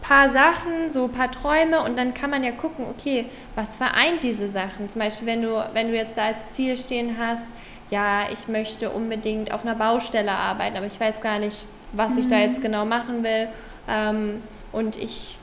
paar 0.06 0.30
Sachen, 0.30 0.88
so 0.88 1.04
ein 1.04 1.10
paar 1.10 1.30
Träume 1.30 1.82
und 1.82 1.98
dann 1.98 2.14
kann 2.14 2.30
man 2.30 2.44
ja 2.44 2.52
gucken, 2.52 2.86
okay, 2.88 3.26
was 3.56 3.76
vereint 3.76 4.22
diese 4.22 4.48
Sachen? 4.48 4.88
Zum 4.88 5.00
Beispiel, 5.00 5.26
wenn 5.26 5.42
du, 5.42 5.64
wenn 5.72 5.88
du 5.88 5.96
jetzt 5.96 6.16
da 6.16 6.26
als 6.26 6.52
Ziel 6.52 6.78
stehen 6.78 7.16
hast, 7.18 7.44
ja, 7.90 8.24
ich 8.32 8.46
möchte 8.48 8.90
unbedingt 8.90 9.52
auf 9.52 9.64
einer 9.64 9.74
Baustelle 9.74 10.32
arbeiten, 10.32 10.76
aber 10.76 10.86
ich 10.86 10.98
weiß 10.98 11.20
gar 11.20 11.38
nicht, 11.38 11.66
was 11.92 12.14
mhm. 12.14 12.18
ich 12.18 12.28
da 12.28 12.36
mhm. 12.36 12.42
jetzt 12.42 12.62
genau 12.62 12.84
machen 12.84 13.24
will. 13.24 13.48
Ähm, 13.88 14.42
und 14.72 14.96
ich 14.96 15.38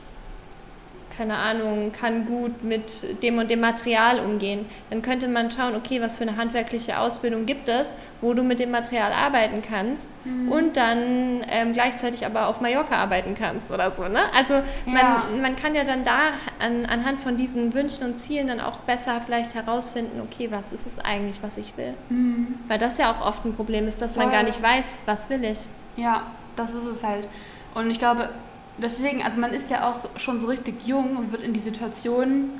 keine 1.16 1.36
Ahnung, 1.36 1.92
kann 1.92 2.26
gut 2.26 2.64
mit 2.64 3.22
dem 3.22 3.38
und 3.38 3.50
dem 3.50 3.60
Material 3.60 4.20
umgehen. 4.20 4.66
Dann 4.90 5.02
könnte 5.02 5.28
man 5.28 5.50
schauen, 5.50 5.74
okay, 5.74 6.00
was 6.00 6.18
für 6.18 6.24
eine 6.24 6.36
handwerkliche 6.36 6.98
Ausbildung 6.98 7.46
gibt 7.46 7.68
es, 7.68 7.94
wo 8.20 8.34
du 8.34 8.42
mit 8.42 8.58
dem 8.58 8.70
Material 8.70 9.12
arbeiten 9.12 9.62
kannst 9.62 10.08
mhm. 10.24 10.50
und 10.50 10.76
dann 10.76 11.44
ähm, 11.48 11.72
gleichzeitig 11.72 12.24
aber 12.24 12.48
auf 12.48 12.60
Mallorca 12.60 12.96
arbeiten 12.96 13.34
kannst 13.34 13.70
oder 13.70 13.90
so. 13.90 14.08
Ne? 14.08 14.20
Also 14.36 14.54
ja. 14.54 14.62
man, 14.86 15.40
man 15.42 15.56
kann 15.56 15.74
ja 15.74 15.84
dann 15.84 16.04
da 16.04 16.32
an, 16.58 16.86
anhand 16.86 17.20
von 17.20 17.36
diesen 17.36 17.74
Wünschen 17.74 18.04
und 18.04 18.16
Zielen 18.16 18.48
dann 18.48 18.60
auch 18.60 18.78
besser 18.78 19.20
vielleicht 19.24 19.54
herausfinden, 19.54 20.20
okay, 20.20 20.48
was 20.50 20.72
ist 20.72 20.86
es 20.86 20.98
eigentlich, 20.98 21.42
was 21.42 21.58
ich 21.58 21.76
will. 21.76 21.94
Mhm. 22.08 22.54
Weil 22.68 22.78
das 22.78 22.98
ja 22.98 23.12
auch 23.12 23.24
oft 23.24 23.44
ein 23.44 23.54
Problem 23.54 23.86
ist, 23.86 24.00
dass 24.00 24.14
Voll. 24.14 24.24
man 24.24 24.32
gar 24.32 24.42
nicht 24.42 24.62
weiß, 24.62 24.98
was 25.06 25.30
will 25.30 25.44
ich. 25.44 25.58
Ja, 25.96 26.22
das 26.56 26.70
ist 26.70 26.84
es 26.84 27.04
halt. 27.04 27.28
Und 27.74 27.90
ich 27.90 27.98
glaube, 27.98 28.28
deswegen, 28.78 29.22
also 29.22 29.40
man 29.40 29.52
ist 29.52 29.70
ja 29.70 29.88
auch 29.88 30.18
schon 30.18 30.40
so 30.40 30.46
richtig 30.46 30.86
jung 30.86 31.16
und 31.16 31.32
wird 31.32 31.42
in 31.42 31.52
die 31.52 31.60
Situation, 31.60 32.50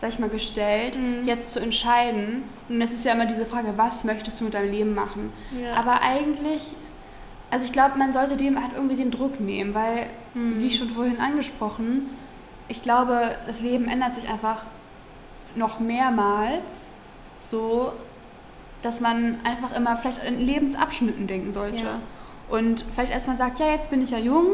sag 0.00 0.10
ich 0.10 0.18
mal, 0.18 0.28
gestellt, 0.28 0.98
mhm. 0.98 1.26
jetzt 1.26 1.52
zu 1.52 1.60
entscheiden. 1.60 2.42
Und 2.68 2.80
es 2.80 2.92
ist 2.92 3.04
ja 3.04 3.12
immer 3.12 3.26
diese 3.26 3.46
Frage, 3.46 3.74
was 3.76 4.04
möchtest 4.04 4.40
du 4.40 4.44
mit 4.44 4.54
deinem 4.54 4.70
Leben 4.70 4.94
machen? 4.94 5.32
Ja. 5.60 5.74
Aber 5.74 6.02
eigentlich, 6.02 6.74
also 7.50 7.64
ich 7.64 7.72
glaube, 7.72 7.98
man 7.98 8.12
sollte 8.12 8.36
dem 8.36 8.60
halt 8.60 8.72
irgendwie 8.74 8.96
den 8.96 9.10
Druck 9.10 9.40
nehmen, 9.40 9.74
weil, 9.74 10.06
mhm. 10.34 10.60
wie 10.60 10.70
schon 10.70 10.90
vorhin 10.90 11.18
angesprochen, 11.18 12.10
ich 12.68 12.82
glaube, 12.82 13.36
das 13.46 13.60
Leben 13.60 13.88
ändert 13.88 14.14
sich 14.14 14.28
einfach 14.28 14.62
noch 15.56 15.80
mehrmals 15.80 16.88
so, 17.40 17.92
dass 18.82 19.00
man 19.00 19.40
einfach 19.44 19.74
immer 19.76 19.96
vielleicht 19.96 20.22
in 20.24 20.40
Lebensabschnitten 20.40 21.26
denken 21.26 21.52
sollte. 21.52 21.84
Ja. 21.84 22.00
Und 22.48 22.84
vielleicht 22.94 23.12
erstmal 23.12 23.36
sagt, 23.36 23.58
ja, 23.58 23.66
jetzt 23.70 23.90
bin 23.90 24.02
ich 24.02 24.10
ja 24.10 24.18
jung, 24.18 24.46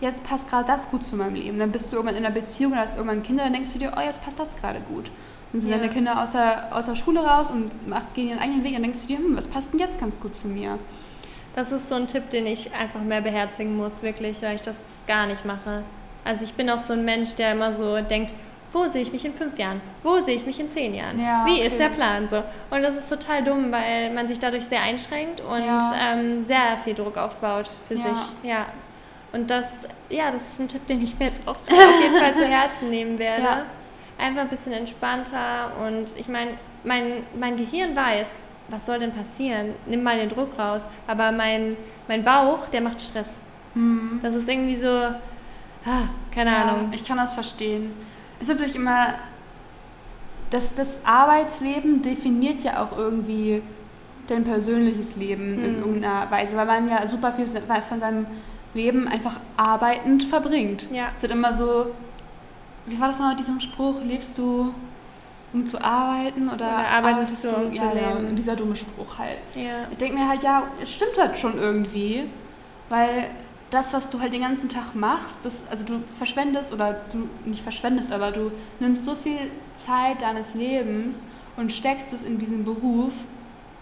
jetzt 0.00 0.24
passt 0.24 0.48
gerade 0.48 0.66
das 0.66 0.90
gut 0.90 1.06
zu 1.06 1.16
meinem 1.16 1.34
Leben. 1.34 1.58
Dann 1.58 1.72
bist 1.72 1.90
du 1.90 1.96
irgendwann 1.96 2.16
in 2.16 2.24
einer 2.24 2.34
Beziehung 2.34 2.72
oder 2.72 2.82
hast 2.82 2.96
irgendwann 2.96 3.22
Kinder, 3.22 3.44
dann 3.44 3.52
denkst 3.52 3.72
du 3.72 3.78
dir, 3.78 3.92
oh, 3.96 4.00
jetzt 4.00 4.22
passt 4.22 4.38
das 4.38 4.54
gerade 4.56 4.80
gut. 4.80 5.10
Dann 5.52 5.60
sind 5.60 5.70
ja. 5.70 5.78
deine 5.78 5.90
Kinder 5.90 6.20
aus 6.20 6.32
der, 6.32 6.68
aus 6.72 6.86
der 6.86 6.96
Schule 6.96 7.24
raus 7.24 7.50
und 7.50 7.88
macht, 7.88 8.14
gehen 8.14 8.28
ihren 8.28 8.40
eigenen 8.40 8.64
Weg, 8.64 8.72
dann 8.72 8.82
denkst 8.82 9.00
du 9.02 9.06
dir, 9.06 9.18
hm, 9.18 9.36
was 9.36 9.46
passt 9.46 9.72
denn 9.72 9.80
jetzt 9.80 10.00
ganz 10.00 10.18
gut 10.20 10.36
zu 10.36 10.48
mir? 10.48 10.78
Das 11.54 11.70
ist 11.70 11.88
so 11.88 11.94
ein 11.94 12.08
Tipp, 12.08 12.30
den 12.30 12.46
ich 12.46 12.74
einfach 12.74 13.00
mehr 13.00 13.20
beherzigen 13.20 13.76
muss, 13.76 14.02
wirklich, 14.02 14.42
weil 14.42 14.56
ich 14.56 14.62
das 14.62 15.04
gar 15.06 15.26
nicht 15.26 15.44
mache. 15.44 15.84
Also 16.24 16.44
ich 16.44 16.54
bin 16.54 16.68
auch 16.70 16.80
so 16.80 16.94
ein 16.94 17.04
Mensch, 17.04 17.36
der 17.36 17.52
immer 17.52 17.72
so 17.72 18.00
denkt, 18.00 18.32
wo 18.72 18.86
sehe 18.86 19.02
ich 19.02 19.12
mich 19.12 19.24
in 19.24 19.32
fünf 19.32 19.56
Jahren? 19.56 19.80
Wo 20.02 20.18
sehe 20.18 20.34
ich 20.34 20.44
mich 20.44 20.58
in 20.58 20.68
zehn 20.68 20.94
Jahren? 20.94 21.20
Ja, 21.22 21.44
Wie 21.46 21.52
okay. 21.52 21.66
ist 21.68 21.78
der 21.78 21.90
Plan 21.90 22.28
so? 22.28 22.42
Und 22.70 22.82
das 22.82 22.96
ist 22.96 23.08
total 23.08 23.44
dumm, 23.44 23.70
weil 23.70 24.12
man 24.12 24.26
sich 24.26 24.40
dadurch 24.40 24.64
sehr 24.64 24.82
einschränkt 24.82 25.40
und 25.40 25.64
ja. 25.64 25.92
ähm, 26.12 26.42
sehr 26.42 26.78
viel 26.82 26.94
Druck 26.94 27.16
aufbaut 27.16 27.70
für 27.86 27.94
ja. 27.94 28.00
sich. 28.00 28.18
Ja, 28.42 28.66
und 29.34 29.50
das, 29.50 29.88
ja, 30.10 30.30
das 30.30 30.48
ist 30.48 30.60
ein 30.60 30.68
Tipp, 30.68 30.86
den 30.86 31.02
ich 31.02 31.18
mir 31.18 31.26
jetzt 31.26 31.40
auch 31.44 31.56
auf 31.56 32.02
jeden 32.02 32.16
Fall 32.16 32.34
zu 32.36 32.46
Herzen 32.46 32.88
nehmen 32.88 33.18
werde. 33.18 33.42
Ja. 33.42 33.66
Einfach 34.16 34.42
ein 34.42 34.48
bisschen 34.48 34.72
entspannter 34.72 35.72
und 35.84 36.12
ich 36.16 36.28
meine, 36.28 36.52
mein, 36.84 37.24
mein 37.38 37.56
Gehirn 37.56 37.96
weiß, 37.96 38.44
was 38.68 38.86
soll 38.86 39.00
denn 39.00 39.12
passieren? 39.12 39.74
Nimm 39.86 40.02
mal 40.04 40.16
den 40.18 40.28
Druck 40.28 40.56
raus. 40.58 40.86
Aber 41.06 41.32
mein, 41.32 41.76
mein 42.06 42.22
Bauch, 42.22 42.68
der 42.68 42.80
macht 42.80 43.00
Stress. 43.00 43.36
Mhm. 43.74 44.20
Das 44.22 44.34
ist 44.34 44.48
irgendwie 44.48 44.76
so, 44.76 44.88
ah, 44.88 46.08
keine 46.32 46.50
ja, 46.50 46.62
Ahnung. 46.62 46.92
Ich 46.92 47.04
kann 47.04 47.16
das 47.16 47.34
verstehen. 47.34 47.92
Es 48.38 48.48
ist 48.48 48.54
natürlich 48.54 48.76
immer, 48.76 49.14
das, 50.50 50.76
das 50.76 51.04
Arbeitsleben 51.04 52.02
definiert 52.02 52.62
ja 52.62 52.84
auch 52.84 52.96
irgendwie 52.96 53.62
dein 54.28 54.44
persönliches 54.44 55.16
Leben 55.16 55.56
mhm. 55.56 55.64
in 55.64 55.78
irgendeiner 55.78 56.30
Weise, 56.30 56.56
weil 56.56 56.66
man 56.66 56.88
ja 56.88 57.06
super 57.06 57.32
viel 57.32 57.46
von 57.46 58.00
seinem 58.00 58.26
Leben 58.74 59.08
einfach 59.08 59.38
arbeitend 59.56 60.24
verbringt. 60.24 60.88
Ja. 60.92 61.08
Es 61.14 61.22
wird 61.22 61.32
immer 61.32 61.56
so, 61.56 61.86
wie 62.86 63.00
war 63.00 63.08
das 63.08 63.18
noch 63.18 63.30
mit 63.30 63.38
diesem 63.38 63.60
Spruch? 63.60 63.96
Lebst 64.04 64.36
du, 64.36 64.74
um 65.52 65.66
zu 65.66 65.80
arbeiten 65.82 66.48
oder, 66.48 66.54
Oder 66.56 66.88
arbeitest 66.88 67.44
du, 67.44 67.48
um 67.50 67.72
zu 67.72 67.82
ja, 67.82 67.92
ja, 67.94 68.18
leben? 68.18 68.36
dieser 68.36 68.56
dumme 68.56 68.76
Spruch 68.76 69.18
halt. 69.18 69.38
Ja. 69.54 69.86
Ich 69.90 69.98
denke 69.98 70.18
mir 70.18 70.28
halt, 70.28 70.42
ja, 70.42 70.64
es 70.82 70.92
stimmt 70.92 71.16
halt 71.16 71.38
schon 71.38 71.58
irgendwie, 71.58 72.24
weil 72.88 73.30
das, 73.70 73.92
was 73.92 74.10
du 74.10 74.20
halt 74.20 74.32
den 74.32 74.42
ganzen 74.42 74.68
Tag 74.68 74.94
machst, 74.94 75.36
das, 75.42 75.54
also 75.70 75.84
du 75.84 76.02
verschwendest 76.18 76.72
oder 76.72 77.00
du 77.12 77.28
nicht 77.44 77.62
verschwendest, 77.62 78.12
aber 78.12 78.30
du 78.30 78.50
nimmst 78.80 79.04
so 79.04 79.14
viel 79.14 79.50
Zeit 79.74 80.22
deines 80.22 80.54
Lebens 80.54 81.22
und 81.56 81.72
steckst 81.72 82.12
es 82.12 82.24
in 82.24 82.38
diesen 82.38 82.64
Beruf. 82.64 83.12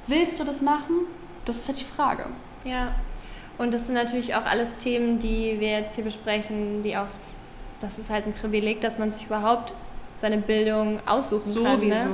Willst 0.06 0.38
du 0.40 0.44
das 0.44 0.62
machen? 0.62 1.06
Das 1.44 1.56
ist 1.56 1.68
halt 1.68 1.80
die 1.80 1.84
Frage. 1.84 2.26
Ja, 2.64 2.92
und 3.62 3.72
das 3.72 3.86
sind 3.86 3.94
natürlich 3.94 4.34
auch 4.34 4.44
alles 4.44 4.68
Themen, 4.82 5.18
die 5.18 5.58
wir 5.60 5.70
jetzt 5.70 5.94
hier 5.94 6.04
besprechen, 6.04 6.82
die 6.82 6.96
auch, 6.96 7.06
das 7.80 7.98
ist 7.98 8.10
halt 8.10 8.26
ein 8.26 8.32
Privileg, 8.34 8.80
dass 8.80 8.98
man 8.98 9.10
sich 9.12 9.24
überhaupt 9.26 9.72
seine 10.16 10.38
Bildung 10.38 11.00
aussuchen 11.06 11.62
kann. 11.64 11.86
Ne? 11.88 12.06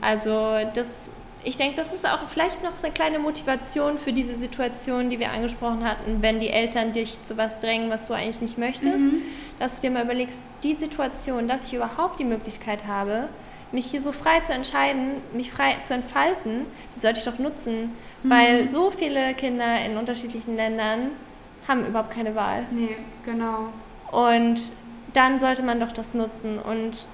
Also 0.00 0.56
das, 0.74 1.10
ich 1.42 1.56
denke, 1.56 1.76
das 1.76 1.92
ist 1.92 2.06
auch 2.06 2.20
vielleicht 2.28 2.62
noch 2.62 2.72
eine 2.82 2.92
kleine 2.92 3.18
Motivation 3.18 3.98
für 3.98 4.12
diese 4.12 4.34
Situation, 4.36 5.10
die 5.10 5.18
wir 5.18 5.32
angesprochen 5.32 5.84
hatten, 5.84 6.22
wenn 6.22 6.38
die 6.40 6.50
Eltern 6.50 6.92
dich 6.92 7.22
zu 7.22 7.36
was 7.36 7.58
drängen, 7.58 7.90
was 7.90 8.06
du 8.06 8.14
eigentlich 8.14 8.40
nicht 8.40 8.58
möchtest, 8.58 9.04
Mhm. 9.04 9.22
dass 9.58 9.80
du 9.80 9.88
dir 9.88 9.92
mal 9.94 10.04
überlegst, 10.04 10.38
die 10.62 10.74
Situation, 10.74 11.48
dass 11.48 11.66
ich 11.66 11.74
überhaupt 11.74 12.20
die 12.20 12.24
Möglichkeit 12.24 12.86
habe, 12.86 13.28
mich 13.72 13.86
hier 13.86 14.00
so 14.00 14.12
frei 14.12 14.40
zu 14.40 14.52
entscheiden, 14.52 15.14
mich 15.32 15.50
frei 15.52 15.76
zu 15.82 15.94
entfalten, 15.94 16.66
die 16.94 17.00
sollte 17.00 17.18
ich 17.20 17.24
doch 17.24 17.38
nutzen, 17.38 17.90
Mhm. 18.22 18.30
weil 18.30 18.68
so 18.68 18.90
viele 18.90 19.34
Kinder 19.34 19.80
in 19.84 19.96
unterschiedlichen 19.96 20.56
Ländern 20.56 21.10
haben 21.68 21.86
überhaupt 21.86 22.10
keine 22.10 22.34
Wahl. 22.34 22.64
Nee, 22.70 22.96
genau. 23.24 23.68
Und 24.10 24.60
dann 25.14 25.38
sollte 25.40 25.62
man 25.62 25.78
doch 25.80 25.92
das 25.92 26.14
nutzen 26.14 26.58
und 26.58 27.06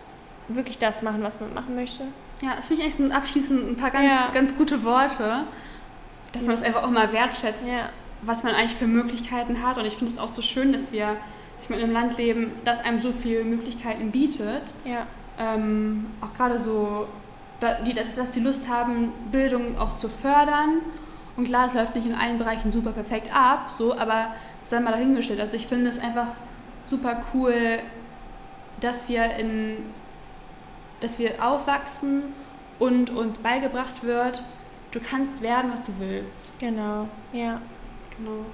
wirklich 0.49 0.79
das 0.79 1.03
machen, 1.03 1.23
was 1.23 1.41
man 1.41 1.53
machen 1.55 1.75
möchte. 1.75 2.03
Ja, 2.43 2.55
das 2.57 2.67
finde 2.67 2.83
ich 2.83 2.87
eigentlich 2.89 2.97
sind 2.97 3.13
abschließend 3.13 3.71
ein 3.71 3.77
paar 3.77 3.91
ganz, 3.91 4.05
Ja. 4.07 4.29
ganz 4.33 4.55
gute 4.57 4.83
Worte, 4.85 5.45
dass 6.33 6.43
man 6.45 6.55
es 6.57 6.63
einfach 6.63 6.83
auch 6.83 6.91
mal 6.91 7.13
wertschätzt, 7.13 7.67
Ja. 7.69 7.89
was 8.23 8.43
man 8.45 8.55
eigentlich 8.55 8.75
für 8.75 8.87
Möglichkeiten 8.87 9.63
hat. 9.63 9.79
Und 9.79 9.85
ich 9.87 9.97
finde 9.97 10.13
es 10.13 10.19
auch 10.19 10.29
so 10.29 10.43
schön, 10.43 10.73
dass 10.73 10.93
wir 10.93 11.17
ich 11.63 11.71
meine, 11.71 11.83
in 11.83 11.89
einem 11.97 12.07
Land 12.09 12.19
leben, 12.19 12.53
das 12.65 12.79
einem 12.81 13.01
so 13.01 13.11
viele 13.11 13.43
Möglichkeiten 13.43 14.13
bietet. 14.13 14.73
Ja. 14.85 15.07
Ähm, 15.39 16.07
auch 16.21 16.33
gerade 16.35 16.59
so, 16.59 17.07
dass 17.61 18.31
die 18.31 18.41
Lust 18.41 18.69
haben, 18.69 19.13
Bildung 19.31 19.79
auch 19.79 19.95
zu 19.95 20.09
fördern. 20.09 20.81
Und 21.37 21.45
klar, 21.45 21.67
es 21.67 21.75
läuft 21.75 21.95
nicht 21.95 22.07
in 22.07 22.15
allen 22.15 22.39
Bereichen 22.39 22.73
super 22.73 22.93
perfekt 22.93 23.29
ab, 23.35 23.71
so, 23.77 23.97
aber 23.97 24.35
sei 24.65 24.81
mal 24.81 24.93
dahingestellt. 24.93 25.41
Also 25.41 25.57
ich 25.57 25.67
finde 25.67 25.91
es 25.91 25.99
einfach 25.99 26.29
super 26.87 27.23
cool, 27.35 27.79
dass 28.81 29.09
wir 29.09 29.25
in 29.37 29.77
dass 31.01 31.19
wir 31.19 31.47
aufwachsen 31.47 32.23
und 32.79 33.11
uns 33.11 33.39
beigebracht 33.39 34.03
wird, 34.03 34.45
du 34.93 35.01
kannst 35.01 35.43
werden, 35.43 35.71
was 35.73 35.85
du 35.85 35.93
willst. 35.99 36.59
Genau, 36.59 37.09
ja. 37.33 37.61
Genau. 38.17 38.47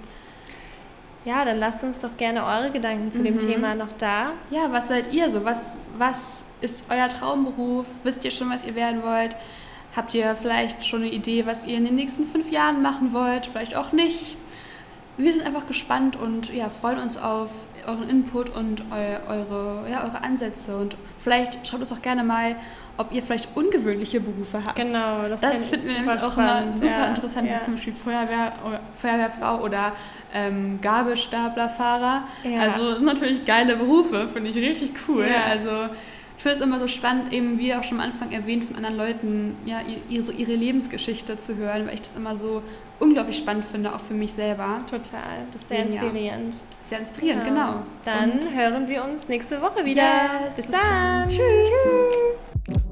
Ja, 1.25 1.45
dann 1.45 1.59
lasst 1.59 1.85
uns 1.85 1.99
doch 2.01 2.17
gerne 2.17 2.45
eure 2.45 2.71
Gedanken 2.71 3.13
zu 3.13 3.23
dem 3.23 3.35
Mhm. 3.35 3.39
Thema 3.41 3.75
noch 3.75 3.93
da. 3.99 4.33
Ja, 4.51 4.73
was 4.73 4.89
seid 4.89 5.13
ihr 5.13 5.31
so? 5.31 5.45
Was, 5.45 5.79
was 5.97 6.47
ist 6.61 6.85
euer 6.91 7.09
Traumberuf? 7.09 7.87
Wisst 8.03 8.25
ihr 8.25 8.31
schon, 8.33 8.51
was 8.51 8.65
ihr 8.65 8.75
werden 8.75 9.03
wollt? 9.05 9.37
Habt 9.95 10.15
ihr 10.15 10.35
vielleicht 10.35 10.85
schon 10.85 11.03
eine 11.03 11.13
Idee, 11.13 11.47
was 11.47 11.65
ihr 11.65 11.77
in 11.77 11.85
den 11.85 11.95
nächsten 11.95 12.27
fünf 12.27 12.51
Jahren 12.51 12.83
machen 12.83 13.13
wollt? 13.13 13.47
Vielleicht 13.47 13.77
auch 13.77 13.93
nicht. 13.93 14.37
Wir 15.19 15.33
sind 15.33 15.47
einfach 15.47 15.67
gespannt 15.67 16.17
und 16.17 16.53
ja, 16.53 16.71
freuen 16.71 16.99
uns 16.99 17.17
auf 17.19 17.51
euren 17.87 18.09
Input 18.09 18.49
und 18.57 18.81
eu, 18.91 19.31
eure, 19.31 19.89
ja, 19.91 20.03
eure 20.05 20.23
Ansätze. 20.25 20.77
Und 20.77 20.97
vielleicht 21.23 21.67
schreibt 21.67 21.83
uns 21.83 21.93
auch 21.93 22.03
gerne 22.03 22.25
mal, 22.25 22.57
ob 22.99 23.13
ihr 23.13 23.23
vielleicht 23.23 23.49
ungewöhnliche 23.57 24.21
Berufe 24.21 24.63
habt. 24.65 24.77
Genau, 24.77 25.27
das, 25.29 25.41
Das 25.41 25.67
finden 25.67 25.87
wir 25.87 25.95
nämlich 25.95 26.13
auch 26.23 26.37
immer 26.37 26.59
spannend. 26.59 26.81
super 26.81 26.91
ja. 26.91 27.07
interessant, 27.07 27.49
ja. 27.49 27.57
wie 27.57 27.65
zum 27.65 27.75
Beispiel 27.75 27.95
Feuerwehr, 27.95 28.53
Feuerwehrfrau 28.97 29.63
oder 29.63 29.93
ähm, 30.35 30.79
Gabelstaplerfahrer. 30.83 32.23
Ja. 32.45 32.61
Also 32.61 32.91
das 32.91 32.99
sind 32.99 33.07
natürlich 33.07 33.45
geile 33.45 33.77
Berufe, 33.77 34.29
finde 34.29 34.51
ich 34.51 34.57
richtig 34.57 34.93
cool. 35.09 35.27
Also 35.49 35.95
ich 36.37 36.43
finde 36.43 36.59
es 36.59 36.61
immer 36.61 36.81
so 36.81 36.89
spannend, 36.89 37.33
eben 37.33 37.59
wie 37.59 37.75
auch 37.75 37.85
schon 37.85 38.01
am 38.01 38.05
Anfang 38.05 38.33
erwähnt, 38.33 38.65
von 38.65 38.77
anderen 38.77 38.97
Leuten 38.97 39.57
ja, 39.65 39.81
ihre, 40.09 40.25
so 40.25 40.33
ihre 40.33 40.55
Lebensgeschichte 40.55 41.39
zu 41.39 41.57
hören, 41.57 41.87
weil 41.87 41.95
ich 41.95 42.03
das 42.03 42.17
immer 42.17 42.37
so 42.37 42.63
unglaublich 43.03 43.37
spannend 43.37 43.65
finde, 43.65 43.95
auch 43.95 44.01
für 44.01 44.15
mich 44.15 44.33
selber. 44.33 44.79
Total. 44.89 45.47
Das 45.53 45.63
ist 45.63 45.69
sehr 45.69 45.85
inspirierend. 45.85 46.55
Ja. 46.55 46.61
Sehr 46.85 46.99
inspirierend, 47.01 47.45
genau. 47.45 47.73
genau. 47.73 47.83
Dann 48.05 48.31
Und 48.33 48.55
hören 48.55 48.89
wir 48.89 49.05
uns 49.05 49.29
nächste 49.29 49.61
Woche 49.61 49.85
wieder. 49.85 50.03
Yes, 50.03 50.55
bis, 50.57 50.67
bis, 50.67 50.75
dann. 50.75 50.83
dann. 50.85 51.29
Tschüss. 51.29 51.69
Tschüss. 51.69 52.83